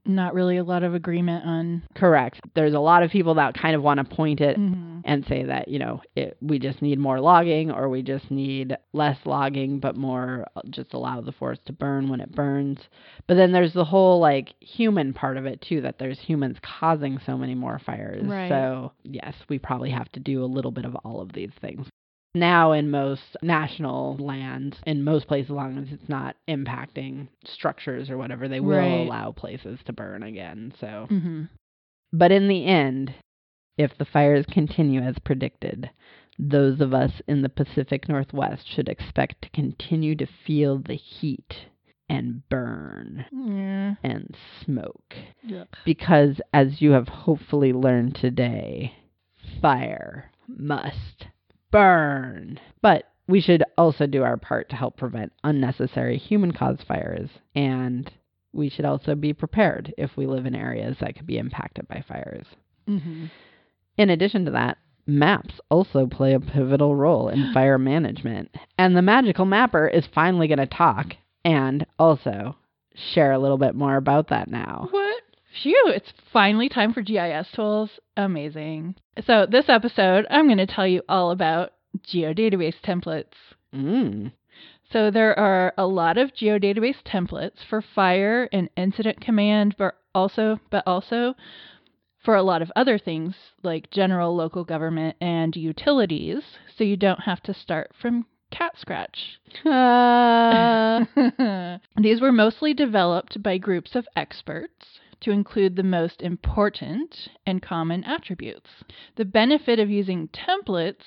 not 0.05 0.33
really 0.33 0.57
a 0.57 0.63
lot 0.63 0.83
of 0.83 0.93
agreement 0.93 1.45
on. 1.45 1.83
Correct. 1.95 2.39
There's 2.55 2.73
a 2.73 2.79
lot 2.79 3.03
of 3.03 3.11
people 3.11 3.35
that 3.35 3.53
kind 3.53 3.75
of 3.75 3.81
want 3.83 3.99
to 3.99 4.15
point 4.15 4.41
it 4.41 4.57
Mhm. 4.57 5.01
and 5.05 5.25
say 5.25 5.43
that 5.43 5.67
you 5.67 5.79
know 5.79 6.01
it, 6.15 6.37
we 6.41 6.59
just 6.59 6.81
need 6.81 6.99
more 6.99 7.19
logging 7.21 7.71
or 7.71 7.87
we 7.87 8.01
just 8.01 8.29
need 8.29 8.75
less 8.93 9.17
logging 9.25 9.79
but 9.79 9.95
more 9.95 10.45
uh, 10.55 10.61
just 10.69 10.93
allow 10.93 11.21
the 11.21 11.31
forest 11.31 11.61
to 11.65 11.73
burn 11.73 12.09
when 12.09 12.19
it 12.19 12.31
burns 12.35 12.79
but 13.27 13.35
then 13.35 13.51
there's 13.51 13.73
the 13.73 13.85
whole 13.85 14.19
like 14.19 14.53
human 14.59 15.13
part 15.13 15.37
of 15.37 15.45
it 15.45 15.61
too 15.61 15.81
that 15.81 15.97
there's 15.99 16.19
humans 16.19 16.57
causing 16.61 17.19
so 17.25 17.37
many 17.37 17.55
more 17.55 17.79
fires 17.79 18.25
Right. 18.25 18.49
so 18.49 18.91
yes 19.03 19.35
we 19.49 19.59
probably 19.59 19.91
have 19.91 20.11
to 20.13 20.19
do 20.19 20.43
a 20.43 20.45
little 20.45 20.71
bit 20.71 20.83
of 20.85 20.95
all 21.05 21.21
of 21.21 21.31
these 21.31 21.51
things 21.61 21.87
now 22.39 22.71
in 22.71 22.89
most 22.91 23.35
national 23.41 24.17
lands 24.17 24.77
in 24.85 25.03
most 25.03 25.27
places 25.27 25.49
as 25.49 25.55
long 25.55 25.77
as 25.77 25.87
it's 25.91 26.09
not 26.09 26.35
impacting 26.47 27.27
structures 27.45 28.09
or 28.09 28.17
whatever 28.17 28.47
they 28.47 28.59
will 28.59 28.77
Right. 28.77 29.07
allow 29.07 29.31
places 29.31 29.79
to 29.85 29.93
burn 29.93 30.23
again 30.23 30.73
so 30.79 31.07
Mhm. 31.09 31.49
but 32.13 32.31
in 32.31 32.47
the 32.47 32.65
end, 32.65 33.13
if 33.77 33.97
the 33.97 34.05
fires 34.05 34.45
continue 34.47 35.01
as 35.01 35.19
predicted, 35.19 35.89
those 36.39 36.81
of 36.81 36.93
us 36.93 37.21
in 37.27 37.41
the 37.41 37.49
Pacific 37.49 38.07
Northwest 38.09 38.67
should 38.67 38.89
expect 38.89 39.41
to 39.43 39.49
continue 39.49 40.15
to 40.15 40.25
feel 40.25 40.77
the 40.79 40.95
heat 40.95 41.67
and 42.09 42.47
burn 42.49 43.25
Yeah. 43.31 43.95
and 44.03 44.35
smoke. 44.63 45.15
Yuck. 45.45 45.67
Because, 45.83 46.39
as 46.53 46.81
you 46.81 46.91
have 46.91 47.09
hopefully 47.09 47.73
learned 47.73 48.15
today, 48.15 48.93
fire 49.61 50.31
must 50.47 51.26
burn. 51.71 52.59
But 52.81 53.05
we 53.27 53.41
should 53.41 53.63
also 53.77 54.07
do 54.07 54.23
our 54.23 54.37
part 54.37 54.69
to 54.69 54.75
help 54.75 54.97
prevent 54.97 55.33
unnecessary 55.43 56.17
human 56.17 56.51
caused 56.53 56.83
fires, 56.87 57.29
and 57.55 58.11
we 58.53 58.69
should 58.69 58.85
also 58.85 59.15
be 59.15 59.33
prepared 59.33 59.93
if 59.97 60.15
we 60.15 60.25
live 60.25 60.45
in 60.45 60.55
areas 60.55 60.97
that 61.01 61.15
could 61.15 61.27
be 61.27 61.37
impacted 61.37 61.87
by 61.87 62.03
fires. 62.07 62.45
Mhm. 62.87 63.29
In 63.97 64.09
addition 64.09 64.45
to 64.45 64.51
that, 64.51 64.77
maps 65.05 65.59
also 65.69 66.05
play 66.07 66.33
a 66.33 66.39
pivotal 66.39 66.95
role 66.95 67.27
in 67.29 67.51
fire 67.53 67.77
management, 67.77 68.55
and 68.77 68.95
the 68.95 69.01
magical 69.01 69.45
mapper 69.45 69.87
is 69.87 70.05
finally 70.07 70.47
going 70.47 70.57
to 70.59 70.65
talk 70.65 71.15
and 71.43 71.85
also 71.99 72.55
share 73.13 73.31
a 73.31 73.39
little 73.39 73.57
bit 73.57 73.75
more 73.75 73.97
about 73.97 74.29
that 74.29 74.49
now. 74.49 74.87
What? 74.89 75.23
Phew, 75.61 75.91
it's 75.95 76.11
finally 76.31 76.69
time 76.69 76.93
for 76.93 77.01
GIS 77.01 77.47
tools. 77.53 77.89
Amazing. 78.15 78.95
So, 79.25 79.45
this 79.49 79.69
episode, 79.69 80.25
I'm 80.29 80.47
going 80.47 80.57
to 80.57 80.67
tell 80.67 80.87
you 80.87 81.01
all 81.07 81.31
about 81.31 81.71
geodatabase 81.99 82.81
templates. 82.83 83.33
Mm. 83.73 84.31
So, 84.91 85.09
there 85.09 85.37
are 85.37 85.73
a 85.77 85.87
lot 85.87 86.17
of 86.17 86.33
geodatabase 86.33 87.03
templates 87.05 87.65
for 87.67 87.81
fire 87.81 88.49
and 88.51 88.69
incident 88.75 89.21
command, 89.21 89.75
but 89.77 89.95
also, 90.13 90.59
but 90.69 90.83
also 90.85 91.35
for 92.23 92.35
a 92.35 92.43
lot 92.43 92.61
of 92.61 92.71
other 92.75 92.99
things 92.99 93.35
like 93.63 93.89
general 93.89 94.35
local 94.35 94.63
government 94.65 95.15
and 95.21 95.55
utilities, 95.55 96.43
so 96.77 96.83
you 96.83 96.97
don't 96.97 97.21
have 97.21 97.41
to 97.43 97.53
start 97.53 97.91
from 97.99 98.25
cat 98.51 98.73
scratch. 98.77 99.39
Uh, 99.65 101.05
These 101.97 102.21
were 102.21 102.31
mostly 102.31 102.73
developed 102.73 103.41
by 103.41 103.57
groups 103.57 103.95
of 103.95 104.07
experts 104.15 104.99
to 105.21 105.31
include 105.31 105.75
the 105.75 105.83
most 105.83 106.21
important 106.21 107.29
and 107.45 107.61
common 107.61 108.03
attributes. 108.03 108.69
The 109.15 109.25
benefit 109.25 109.79
of 109.79 109.89
using 109.89 110.29
templates 110.29 111.05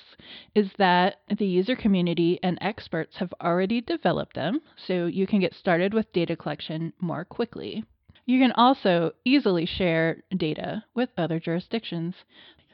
is 0.53 0.71
that 0.77 1.17
the 1.37 1.45
user 1.45 1.75
community 1.75 2.39
and 2.43 2.57
experts 2.61 3.17
have 3.17 3.33
already 3.41 3.81
developed 3.81 4.35
them, 4.35 4.61
so 4.75 5.05
you 5.05 5.25
can 5.27 5.39
get 5.39 5.53
started 5.53 5.93
with 5.93 6.11
data 6.13 6.35
collection 6.35 6.93
more 6.99 7.25
quickly. 7.25 7.83
You 8.25 8.39
can 8.39 8.51
also 8.51 9.13
easily 9.25 9.65
share 9.65 10.23
data 10.35 10.83
with 10.93 11.09
other 11.17 11.39
jurisdictions. 11.39 12.15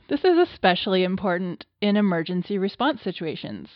This 0.09 0.23
is 0.23 0.37
especially 0.37 1.03
important 1.03 1.65
in 1.81 1.97
emergency 1.97 2.57
response 2.57 3.01
situations. 3.01 3.69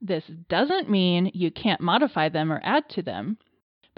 This 0.00 0.24
doesn't 0.48 0.88
mean 0.88 1.30
you 1.34 1.50
can't 1.50 1.80
modify 1.80 2.28
them 2.28 2.52
or 2.52 2.60
add 2.62 2.88
to 2.90 3.02
them, 3.02 3.38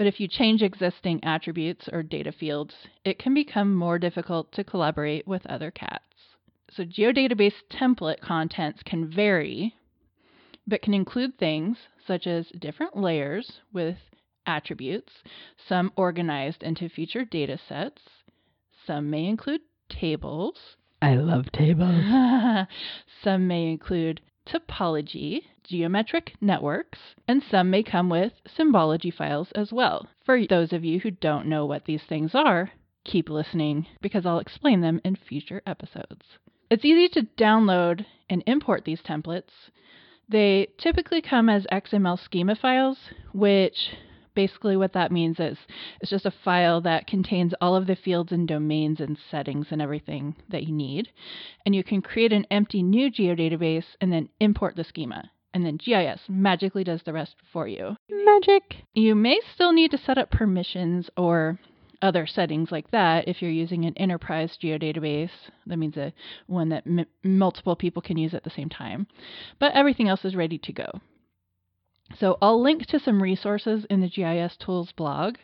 but 0.01 0.07
if 0.07 0.19
you 0.19 0.27
change 0.27 0.63
existing 0.63 1.23
attributes 1.25 1.87
or 1.93 2.03
data 2.03 2.33
fields, 2.33 2.75
it 3.05 3.19
can 3.19 3.35
become 3.35 3.75
more 3.75 3.99
difficult 3.99 4.51
to 4.51 4.65
collaborate 4.65 5.29
with 5.29 5.45
other 5.45 5.71
cats. 5.71 6.39
So, 6.71 6.85
geodatabase 6.85 7.53
template 7.71 8.23
contents 8.23 8.83
can 8.83 9.11
vary, 9.11 9.75
but 10.67 10.81
can 10.81 10.95
include 10.95 11.37
things 11.37 11.77
such 12.07 12.27
as 12.27 12.47
different 12.59 12.97
layers 12.97 13.61
with 13.75 13.99
attributes, 14.47 15.13
some 15.69 15.93
organized 15.97 16.63
into 16.63 16.89
featured 16.89 17.29
data 17.29 17.59
sets, 17.69 18.01
some 18.87 19.11
may 19.11 19.27
include 19.27 19.61
tables, 19.91 20.57
I 21.03 21.17
love 21.17 21.53
tables. 21.53 22.67
some 23.23 23.47
may 23.47 23.71
include 23.71 24.23
topology, 24.47 25.43
geometric 25.64 26.35
networks, 26.40 26.99
and 27.29 27.42
some 27.42 27.70
may 27.70 27.83
come 27.83 28.09
with 28.09 28.33
symbology 28.46 29.11
files 29.11 29.53
as 29.53 29.73
well. 29.73 30.09
For 30.25 30.46
those 30.46 30.73
of 30.73 30.85
you 30.85 31.01
who 31.01 31.11
don't 31.11 31.46
know 31.46 31.66
what 31.66 31.85
these 31.85 32.03
things 32.09 32.35
are, 32.35 32.73
keep 33.05 33.29
listening 33.29 33.87
because 34.01 34.27
I'll 34.27 34.38
explain 34.38 34.81
them 34.81 35.01
in 35.05 35.16
future 35.16 35.62
episodes. 35.66 36.25
It's 36.70 36.85
easy 36.85 37.09
to 37.14 37.27
download 37.37 38.05
and 38.29 38.42
import 38.46 38.85
these 38.85 39.03
templates. 39.03 39.70
They 40.29 40.68
typically 40.79 41.20
come 41.20 41.49
as 41.49 41.66
XML 41.73 42.18
schema 42.18 42.55
files, 42.55 42.99
which 43.33 43.90
basically 44.35 44.77
what 44.77 44.92
that 44.92 45.11
means 45.11 45.40
is 45.40 45.59
it's 46.01 46.11
just 46.11 46.27
a 46.27 46.31
file 46.31 46.81
that 46.83 47.07
contains 47.07 47.53
all 47.61 47.75
of 47.75 47.87
the 47.87 47.96
fields 47.96 48.31
and 48.31 48.46
domains 48.46 49.01
and 49.01 49.18
settings 49.31 49.66
and 49.70 49.83
everything 49.83 50.37
that 50.49 50.62
you 50.62 50.73
need. 50.73 51.09
And 51.66 51.75
you 51.75 51.83
can 51.83 52.01
create 52.01 52.33
an 52.33 52.46
empty 52.51 52.83
new 52.83 53.11
geodatabase 53.11 53.96
and 54.01 54.12
then 54.12 54.29
import 54.38 54.77
the 54.77 54.85
schema. 54.85 55.31
And 55.53 55.67
then 55.67 55.79
GIS 55.79 56.21
magically 56.29 56.85
does 56.85 57.03
the 57.03 57.13
rest 57.13 57.35
for 57.53 57.67
you. 57.67 57.97
Magic. 58.09 58.77
You 58.95 59.15
may 59.15 59.41
still 59.53 59.73
need 59.73 59.91
to 59.91 59.99
set 59.99 60.19
up 60.19 60.31
permissions 60.31 61.11
or 61.17 61.59
other 62.03 62.27
settings 62.27 62.71
like 62.71 62.91
that 62.93 63.29
if 63.29 63.43
you're 63.43 63.51
using 63.51 63.85
an 63.85 63.97
enterprise 63.97 64.57
geodatabase. 64.63 65.31
That 65.67 65.77
means 65.79 65.97
a 65.97 66.13
one 66.47 66.69
that 66.71 66.87
m- 66.87 67.07
multiple 67.23 67.77
people 67.77 68.01
can 68.01 68.17
use 68.17 68.33
at 68.33 68.45
the 68.45 68.51
same 68.51 68.69
time. 68.69 69.07
But 69.59 69.73
everything 69.75 70.09
else 70.09 70.25
is 70.25 70.37
ready 70.37 70.59
to 70.59 70.73
go. 70.73 70.87
So 72.19 72.39
I'll 72.43 72.61
link 72.61 72.87
to 72.87 72.99
some 72.99 73.23
resources 73.23 73.85
in 73.89 74.01
the 74.01 74.09
GIS 74.09 74.57
Tools 74.57 74.93
blog, 74.93 75.37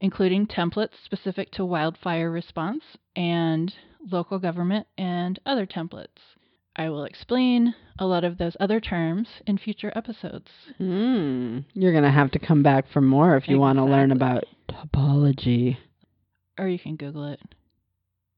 including 0.00 0.46
templates 0.46 1.04
specific 1.04 1.50
to 1.52 1.64
wildfire 1.64 2.30
response 2.30 2.82
and 3.14 3.74
local 4.10 4.38
government 4.38 4.86
and 4.96 5.38
other 5.44 5.66
templates. 5.66 6.36
I 6.76 6.90
will 6.90 7.04
explain 7.04 7.74
a 7.98 8.04
lot 8.06 8.22
of 8.24 8.36
those 8.38 8.56
other 8.60 8.80
terms 8.80 9.28
in 9.46 9.56
future 9.56 9.92
episodes. 9.96 10.50
Mm. 10.78 11.64
You're 11.72 11.92
going 11.92 12.04
to 12.04 12.10
have 12.10 12.30
to 12.32 12.38
come 12.38 12.62
back 12.62 12.84
for 12.92 13.00
more 13.00 13.36
if 13.36 13.48
you 13.48 13.58
want 13.58 13.78
to 13.78 13.84
learn 13.84 14.12
about 14.12 14.44
topology. 14.68 15.78
or 16.58 16.68
you 16.68 16.78
can 16.78 16.96
Google 16.96 17.26
it. 17.32 17.40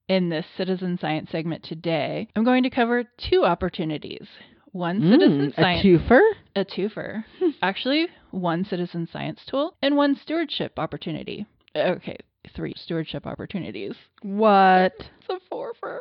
In 0.09 0.29
this 0.31 0.47
citizen 0.57 0.99
science 1.01 1.31
segment 1.31 1.65
today, 1.65 2.29
I'm 2.35 2.45
going 2.45 2.63
to 2.63 2.71
cover 2.71 3.05
two 3.31 3.45
opportunities. 3.45 4.27
One 4.73 5.01
citizen 5.01 5.53
Mm, 5.53 5.59
a 5.59 5.61
science 5.61 5.85
twofer? 5.85 6.21
a 6.57 6.65
twofer. 6.65 7.25
Actually, 7.63 8.07
one 8.31 8.65
citizen 8.65 9.09
science 9.13 9.41
tool 9.47 9.75
and 9.83 9.97
one 9.97 10.15
stewardship 10.15 10.79
opportunity. 10.79 11.47
Okay, 11.77 12.17
three 12.55 12.75
stewardship 12.77 13.27
opportunities. 13.27 13.95
What? 14.23 14.93
It's 14.99 15.29
a 15.31 15.55
fourfer. 15.55 16.01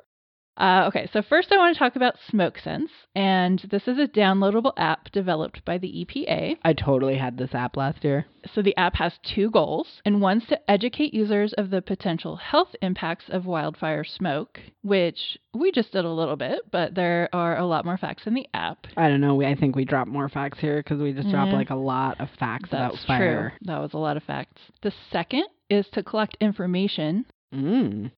Uh, 0.57 0.85
okay, 0.87 1.07
so 1.13 1.21
first 1.21 1.51
I 1.51 1.57
want 1.57 1.75
to 1.75 1.79
talk 1.79 1.95
about 1.95 2.15
SmokeSense, 2.33 2.87
and 3.13 3.59
this 3.69 3.87
is 3.87 3.99
a 3.99 4.07
downloadable 4.07 4.73
app 4.75 5.11
developed 5.11 5.63
by 5.65 5.77
the 5.77 5.87
EPA. 6.05 6.55
I 6.63 6.73
totally 6.73 7.15
had 7.17 7.37
this 7.37 7.53
app 7.53 7.77
last 7.77 8.03
year. 8.03 8.25
So 8.55 8.61
the 8.63 8.75
app 8.75 8.95
has 8.95 9.13
two 9.35 9.51
goals, 9.51 9.87
and 10.03 10.19
one's 10.19 10.47
to 10.47 10.59
educate 10.71 11.13
users 11.13 11.53
of 11.53 11.69
the 11.69 11.81
potential 11.83 12.37
health 12.37 12.69
impacts 12.81 13.25
of 13.29 13.45
wildfire 13.45 14.03
smoke, 14.03 14.59
which 14.81 15.37
we 15.53 15.71
just 15.71 15.91
did 15.91 16.05
a 16.05 16.09
little 16.11 16.35
bit, 16.37 16.61
but 16.71 16.95
there 16.95 17.29
are 17.33 17.57
a 17.57 17.65
lot 17.65 17.85
more 17.85 17.97
facts 17.97 18.23
in 18.25 18.33
the 18.33 18.47
app. 18.55 18.87
I 18.95 19.09
don't 19.09 19.21
know. 19.21 19.35
We, 19.35 19.45
I 19.45 19.53
think 19.53 19.75
we 19.75 19.85
dropped 19.85 20.09
more 20.09 20.29
facts 20.29 20.59
here 20.59 20.77
because 20.77 20.99
we 20.99 21.13
just 21.13 21.29
dropped 21.29 21.51
Yeah. 21.51 21.57
like 21.57 21.69
a 21.69 21.75
lot 21.75 22.19
of 22.19 22.29
facts 22.39 22.69
That's 22.71 22.95
about 22.95 23.05
fire. 23.07 23.49
true. 23.49 23.57
That 23.73 23.79
was 23.79 23.93
a 23.93 23.97
lot 23.99 24.17
of 24.17 24.23
facts. 24.23 24.61
The 24.81 24.93
second 25.11 25.45
is 25.69 25.85
to 25.93 26.01
collect 26.01 26.35
information 26.41 27.25
Mm. 27.53 28.11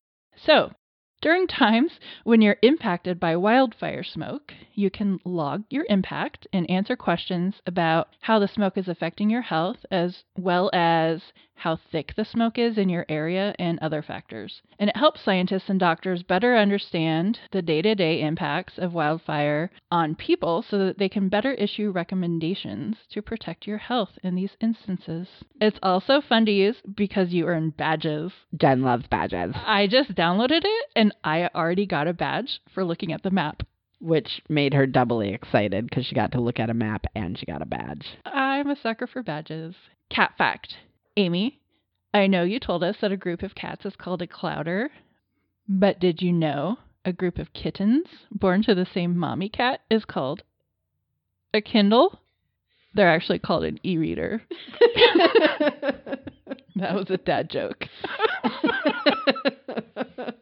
So, 0.45 0.71
during 1.21 1.47
times 1.47 1.99
when 2.23 2.41
you're 2.41 2.58
impacted 2.62 3.19
by 3.19 3.36
wildfire 3.36 4.03
smoke, 4.03 4.53
you 4.73 4.89
can 4.89 5.19
log 5.25 5.63
your 5.69 5.86
impact 5.89 6.47
and 6.53 6.69
answer 6.69 6.95
questions 6.95 7.55
about 7.65 8.08
how 8.21 8.39
the 8.39 8.47
smoke 8.47 8.77
is 8.77 8.88
affecting 8.88 9.29
your 9.29 9.41
health, 9.41 9.86
as 9.91 10.23
well 10.38 10.69
as 10.73 11.21
how 11.60 11.78
thick 11.91 12.13
the 12.15 12.26
smoke 12.26 12.58
is 12.58 12.78
in 12.78 12.89
your 12.89 13.06
area 13.10 13.54
and 13.60 13.78
other 13.80 14.02
factors. 14.02 14.62
And 14.80 14.89
it 14.89 14.98
helps 14.98 15.22
scientists 15.22 15.69
and 15.69 15.80
doctors 15.80 16.24
better 16.24 16.56
understand 16.56 17.39
the 17.52 17.62
day 17.62 17.82
to 17.82 17.95
day 17.95 18.22
impacts 18.22 18.78
of 18.78 18.93
wildfire 18.93 19.69
on 19.91 20.15
people 20.15 20.63
so 20.67 20.78
that 20.86 20.98
they 20.98 21.10
can 21.10 21.30
better 21.30 21.54
issue 21.54 21.91
recommendations 21.91 22.98
to 23.12 23.22
protect 23.22 23.67
your 23.67 23.78
health 23.78 24.17
in 24.24 24.36
these 24.36 24.56
instances. 24.62 25.28
It's 25.60 25.80
also 25.84 26.22
fun 26.22 26.45
to 26.45 26.52
use 26.52 26.78
because 26.95 27.30
you 27.30 27.45
earn 27.48 27.72
badges. 27.72 28.32
Jen 28.58 28.82
loves 28.82 29.08
badges, 29.08 29.54
I 29.65 29.88
just 29.88 30.15
downloaded 30.15 30.62
it 30.63 30.86
and 30.95 31.13
I 31.24 31.50
already 31.54 31.86
got 31.86 32.08
a 32.08 32.13
badge 32.13 32.60
for 32.74 32.84
looking 32.84 33.12
at 33.13 33.24
the 33.24 33.32
map. 33.32 33.63
which 34.02 34.41
made 34.48 34.74
her 34.74 34.88
doubly 34.88 35.34
excited 35.34 35.86
because 35.89 36.06
she 36.06 36.15
got 36.15 36.32
to 36.32 36.39
look 36.39 36.58
at 36.58 36.69
a 36.69 36.74
map 36.74 37.06
and 37.15 37.38
she 37.38 37.45
got 37.45 37.62
a 37.62 37.65
badge. 37.65 38.06
I'm 38.26 38.69
a 38.69 38.78
sucker 38.78 39.08
for 39.08 39.22
badges. 39.22 39.76
Cat 40.10 40.32
fact 40.38 40.78
Amy, 41.19 41.60
I 42.13 42.27
know 42.27 42.43
you 42.43 42.62
told 42.62 42.82
us 42.82 42.95
that 43.01 43.12
a 43.12 43.17
group 43.17 43.43
of 43.43 43.53
cats 43.53 43.86
is 43.86 43.97
called 43.97 44.21
a 44.21 44.27
clowder, 44.27 44.88
but 45.67 45.99
did 45.99 46.21
you 46.21 46.32
know 46.32 46.77
a 47.03 47.12
group 47.12 47.38
of 47.38 47.51
kittens 47.51 48.05
born 48.32 48.63
to 48.63 48.73
the 48.73 48.86
same 48.86 49.17
mommy 49.17 49.49
cat 49.49 49.82
is 49.91 50.05
called 50.05 50.43
a 51.53 51.60
Kindle? 51.60 52.21
They're 52.93 53.13
actually 53.13 53.39
called 53.39 53.65
an 53.65 53.82
e 53.84 53.97
reader. 53.97 54.43
That 56.75 56.95
was 56.95 57.10
a 57.10 57.17
dad 57.17 57.49
joke. 57.49 57.84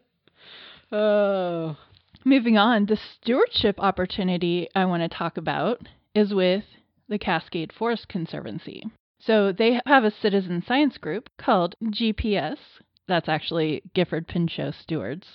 oh. 0.92 1.76
Moving 2.24 2.56
on, 2.56 2.86
the 2.86 2.96
stewardship 2.96 3.80
opportunity 3.80 4.68
I 4.72 4.84
want 4.84 5.02
to 5.02 5.08
talk 5.08 5.36
about 5.36 5.80
is 6.14 6.32
with 6.32 6.62
the 7.08 7.18
Cascade 7.18 7.72
Forest 7.72 8.06
Conservancy. 8.08 8.84
So 9.20 9.52
they 9.52 9.80
have 9.86 10.04
a 10.04 10.10
citizen 10.22 10.62
science 10.66 10.96
group 10.98 11.28
called 11.38 11.74
GPS. 11.84 12.56
That's 13.06 13.28
actually 13.28 13.82
Gifford 13.94 14.28
Pinchot 14.28 14.74
Stewards, 14.82 15.26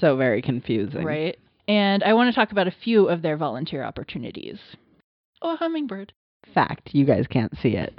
So 0.00 0.16
very 0.16 0.42
confusing. 0.42 1.04
right? 1.04 1.38
And 1.68 2.02
I 2.02 2.14
want 2.14 2.28
to 2.32 2.34
talk 2.34 2.50
about 2.52 2.66
a 2.66 2.74
few 2.84 3.08
of 3.08 3.22
their 3.22 3.36
volunteer 3.36 3.84
opportunities. 3.84 4.58
Oh, 5.40 5.54
a 5.54 5.56
hummingbird. 5.56 6.12
Fact, 6.52 6.90
you 6.92 7.04
guys 7.04 7.26
can't 7.28 7.56
see 7.62 7.76
it. 7.76 7.98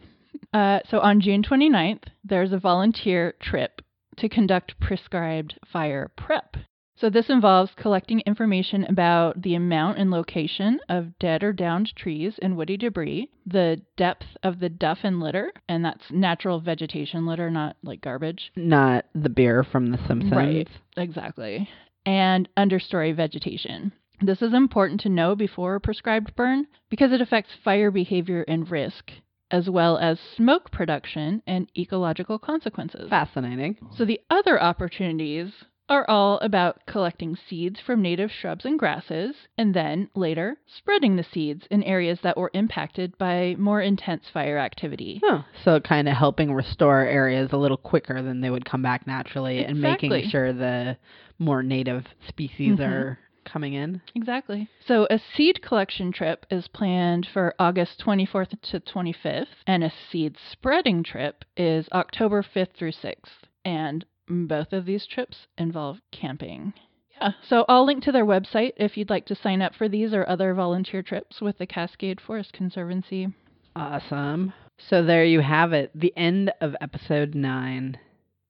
Uh, 0.53 0.79
so 0.89 0.99
on 0.99 1.21
June 1.21 1.41
29th, 1.43 2.03
there's 2.23 2.51
a 2.51 2.57
volunteer 2.59 3.33
trip 3.41 3.81
to 4.17 4.29
conduct 4.29 4.79
prescribed 4.79 5.57
fire 5.71 6.11
prep. 6.17 6.57
So 6.95 7.09
this 7.09 7.29
involves 7.29 7.71
collecting 7.75 8.21
information 8.21 8.85
about 8.85 9.41
the 9.41 9.55
amount 9.55 9.97
and 9.97 10.11
location 10.11 10.79
of 10.89 11.17
dead 11.17 11.43
or 11.43 11.51
downed 11.51 11.95
trees 11.95 12.37
and 12.41 12.55
woody 12.55 12.77
debris, 12.77 13.29
the 13.45 13.81
depth 13.97 14.37
of 14.43 14.59
the 14.59 14.69
duff 14.69 14.99
and 15.03 15.19
litter, 15.19 15.51
and 15.67 15.83
that's 15.83 16.11
natural 16.11 16.59
vegetation 16.59 17.25
litter, 17.25 17.49
not 17.49 17.77
like 17.83 18.01
garbage. 18.01 18.51
Not 18.55 19.05
the 19.15 19.29
beer 19.29 19.63
from 19.63 19.87
The 19.87 19.97
Simpsons. 20.07 20.31
Right. 20.31 20.69
Exactly. 20.95 21.67
And 22.05 22.47
understory 22.57 23.15
vegetation. 23.15 23.91
This 24.21 24.41
is 24.41 24.53
important 24.53 25.01
to 25.01 25.09
know 25.09 25.35
before 25.35 25.75
a 25.75 25.81
prescribed 25.81 26.35
burn 26.35 26.67
because 26.89 27.11
it 27.11 27.21
affects 27.21 27.51
fire 27.63 27.91
behavior 27.91 28.45
and 28.47 28.69
risk, 28.69 29.11
as 29.51 29.69
well 29.69 29.97
as 29.97 30.19
smoke 30.37 30.71
production 30.71 31.41
and 31.47 31.69
ecological 31.77 32.39
consequences. 32.39 33.09
Fascinating. 33.09 33.77
So 33.97 34.05
the 34.05 34.21
other 34.29 34.61
opportunities 34.61 35.51
are 35.89 36.09
all 36.09 36.39
about 36.39 36.85
collecting 36.85 37.35
seeds 37.35 37.79
from 37.79 38.01
native 38.01 38.31
shrubs 38.31 38.65
and 38.65 38.79
grasses, 38.79 39.35
and 39.57 39.73
then 39.73 40.09
later 40.15 40.57
spreading 40.65 41.15
the 41.15 41.23
seeds 41.23 41.67
in 41.69 41.83
areas 41.83 42.19
that 42.21 42.37
were 42.37 42.51
impacted 42.53 43.17
by 43.17 43.55
more 43.57 43.81
intense 43.81 44.23
fire 44.29 44.57
activity. 44.57 45.21
So 45.63 45.79
kind 45.79 46.07
of 46.07 46.15
helping 46.15 46.53
restore 46.53 47.01
areas 47.01 47.51
a 47.51 47.57
little 47.57 47.77
quicker 47.77 48.21
than 48.21 48.41
they 48.41 48.49
would 48.49 48.65
come 48.65 48.81
back 48.81 49.05
naturally 49.05 49.63
and 49.63 49.81
making 49.81 50.29
sure 50.29 50.53
the 50.53 50.97
more 51.37 51.61
native 51.63 52.07
species 52.27 52.77
Mhm. 52.77 52.87
are 52.87 53.19
coming 53.43 53.73
in. 53.73 53.99
Exactly. 54.15 54.69
So 54.87 55.05
a 55.09 55.19
seed 55.19 55.61
collection 55.61 56.13
trip 56.13 56.45
is 56.49 56.69
planned 56.69 57.25
for 57.27 57.53
August 57.59 57.99
24th 57.99 58.59
to 58.61 58.79
25th, 58.79 59.63
and 59.67 59.83
a 59.83 59.89
seed 59.89 60.37
spreading 60.37 61.03
trip 61.03 61.43
is 61.57 61.89
October 61.91 62.41
5th 62.41 62.71
through 62.73 62.93
6th. 62.93 63.47
And 63.65 64.05
both 64.27 64.73
of 64.73 64.85
these 64.85 65.05
trips 65.05 65.47
involve 65.57 65.97
camping. 66.11 66.73
Yeah, 67.11 67.27
uh, 67.27 67.31
so 67.47 67.65
I'll 67.67 67.85
link 67.85 68.03
to 68.03 68.11
their 68.11 68.25
website 68.25 68.73
if 68.77 68.97
you'd 68.97 69.09
like 69.09 69.25
to 69.27 69.35
sign 69.35 69.61
up 69.61 69.75
for 69.75 69.87
these 69.87 70.13
or 70.13 70.27
other 70.27 70.53
volunteer 70.53 71.03
trips 71.03 71.41
with 71.41 71.57
the 71.57 71.67
Cascade 71.67 72.19
Forest 72.19 72.53
Conservancy. 72.53 73.27
Awesome. 73.75 74.53
So 74.89 75.03
there 75.03 75.23
you 75.23 75.41
have 75.41 75.73
it, 75.73 75.91
the 75.93 76.13
end 76.17 76.51
of 76.61 76.75
episode 76.81 77.35
9. 77.35 77.97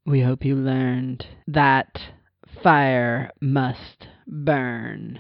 We 0.06 0.22
hope 0.22 0.44
you 0.44 0.56
learned 0.56 1.26
that 1.48 2.00
fire 2.62 3.32
must 3.42 4.08
burn. 4.28 5.20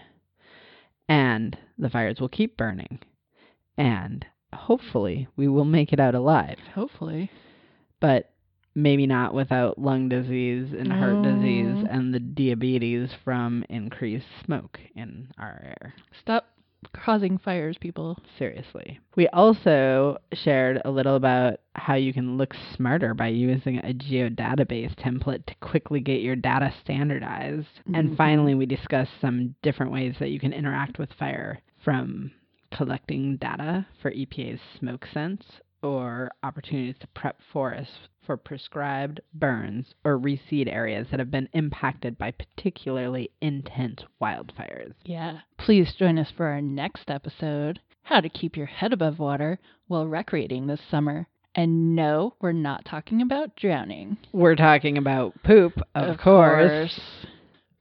And 1.08 1.58
the 1.78 1.89
fires 1.89 2.20
will 2.20 2.30
keep 2.30 2.58
burning. 2.58 3.00
And 3.78 4.26
hopefully 4.54 5.28
we 5.36 5.48
will 5.48 5.66
make 5.66 5.94
it 5.94 6.00
out 6.00 6.16
alive. 6.16 6.58
Hopefully. 6.74 7.32
But 8.00 8.33
maybe 8.75 9.05
not 9.07 9.33
without 9.33 9.77
lung 9.77 10.09
disease 10.09 10.73
and 10.77 10.91
heart 10.91 11.21
disease 11.23 11.77
Oh. 11.83 11.88
and 11.89 12.13
the 12.13 12.19
diabetes 12.19 13.12
from 13.23 13.63
increased 13.69 14.25
smoke 14.45 14.79
in 14.95 15.27
our 15.38 15.62
air. 15.63 15.93
Stop 16.19 16.47
causing 16.91 17.38
fires, 17.38 17.77
people. 17.77 18.17
Seriously. 18.38 18.99
We 19.15 19.27
also 19.29 20.17
shared 20.33 20.81
a 20.83 20.91
little 20.91 21.15
about 21.15 21.59
how 21.75 21.93
you 21.95 22.12
can 22.13 22.36
look 22.38 22.53
smarter 22.75 23.13
by 23.13 23.27
using 23.27 23.77
a 23.79 23.93
geodatabase 23.93 24.93
template 24.95 25.45
to 25.45 25.55
quickly 25.62 26.01
get 26.01 26.21
your 26.21 26.36
data 26.36 26.73
standardized. 26.81 27.67
Mhm. 27.88 27.97
And 27.97 28.17
finally, 28.17 28.53
we 28.55 28.65
discussed 28.65 29.13
some 29.21 29.55
different 29.62 29.91
ways 29.91 30.17
that 30.19 30.29
you 30.31 30.39
can 30.39 30.51
interact 30.51 30.99
with 30.99 31.13
fire 31.13 31.59
from 31.77 32.31
collecting 32.71 33.38
data 33.38 33.86
for 34.01 34.12
EPA's 34.12 34.59
smoke 34.77 35.05
sense 35.05 35.62
or 35.81 36.31
opportunities 36.43 36.97
to 36.99 37.07
prep 37.07 37.41
forests 37.41 38.09
for 38.25 38.38
prescribed 38.38 39.21
burns 39.33 39.93
or 40.03 40.17
reseed 40.17 40.71
areas 40.71 41.07
that 41.09 41.19
have 41.19 41.31
been 41.31 41.49
impacted 41.53 42.17
by 42.17 42.31
particularly 42.31 43.31
intense 43.41 44.03
wildfires. 44.21 44.93
Yeah. 45.05 45.39
Please 45.57 45.93
join 45.97 46.17
us 46.17 46.31
for 46.36 46.45
our 46.47 46.62
next 46.62 47.09
episode 47.09 47.79
How 48.03 48.21
to 48.21 48.29
Keep 48.29 48.57
Your 48.57 48.65
Head 48.65 48.93
Above 48.93 49.19
Water 49.19 49.59
While 49.88 50.07
Recreating 50.07 50.67
This 50.67 50.81
Summer. 50.89 51.27
And 51.55 51.95
no, 51.95 52.33
we're 52.41 52.51
not 52.51 52.86
talking 52.86 53.21
about 53.21 53.55
drowning. 53.55 54.17
We're 54.31 54.55
talking 54.55 54.97
about 54.97 55.33
poop, 55.43 55.73
of, 55.93 56.17
course. 56.17 56.99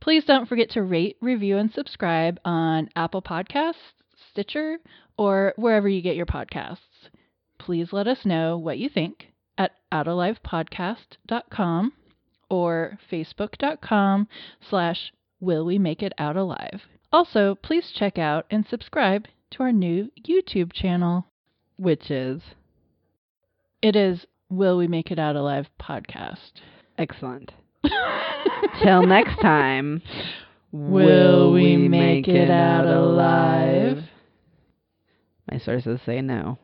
Please 0.00 0.24
don't 0.24 0.48
forget 0.48 0.70
to 0.70 0.83
rate, 0.83 1.16
review, 1.20 1.57
and 1.57 1.72
subscribe 1.72 2.38
on 2.44 2.90
Apple 2.96 3.22
Podcasts, 3.22 3.74
Stitcher, 4.31 4.78
or 5.16 5.55
wherever 5.57 5.88
you 5.88 6.02
get 6.02 6.16
your 6.16 6.26
podcasts. 6.26 6.78
Please 7.59 7.92
let 7.92 8.07
us 8.07 8.18
know 8.24 8.59
what 8.59 8.78
you 8.78 8.88
think 8.88 9.32
at 9.59 9.73
outalivepodcast.com 9.93 11.93
or 12.49 12.99
facebook.com 13.11 14.29
slash 14.69 15.12
will 15.41 15.65
we 15.65 15.79
make 15.79 16.03
it 16.03 16.12
out 16.19 16.37
alive. 16.37 16.83
Also, 17.12 17.55
please 17.55 17.93
check 17.95 18.19
out 18.19 18.47
and 18.51 18.67
subscribe 18.69 19.27
to 19.51 19.62
our 19.62 19.73
new 19.73 20.11
YouTube 20.27 20.73
channel. 20.73 21.27
Which 21.77 22.11
is 22.11 22.41
It 23.83 23.97
is 23.97 24.27
Will 24.49 24.77
We 24.77 24.87
Make 24.87 25.11
It 25.11 25.19
Out 25.19 25.37
Alive 25.37 25.67
podcast. 25.81 26.53
excellent. 26.99 27.53
Till 28.83 29.07
next 29.07 29.41
time, 29.41 30.03
Will 30.73 31.53
we 31.53 31.77
make 31.77 32.29
it 32.29 32.51
out 32.51 32.87
alive? 32.87 34.05
My 35.51 35.59
sources 35.59 36.01
say 36.07 36.23
no. 36.23 36.59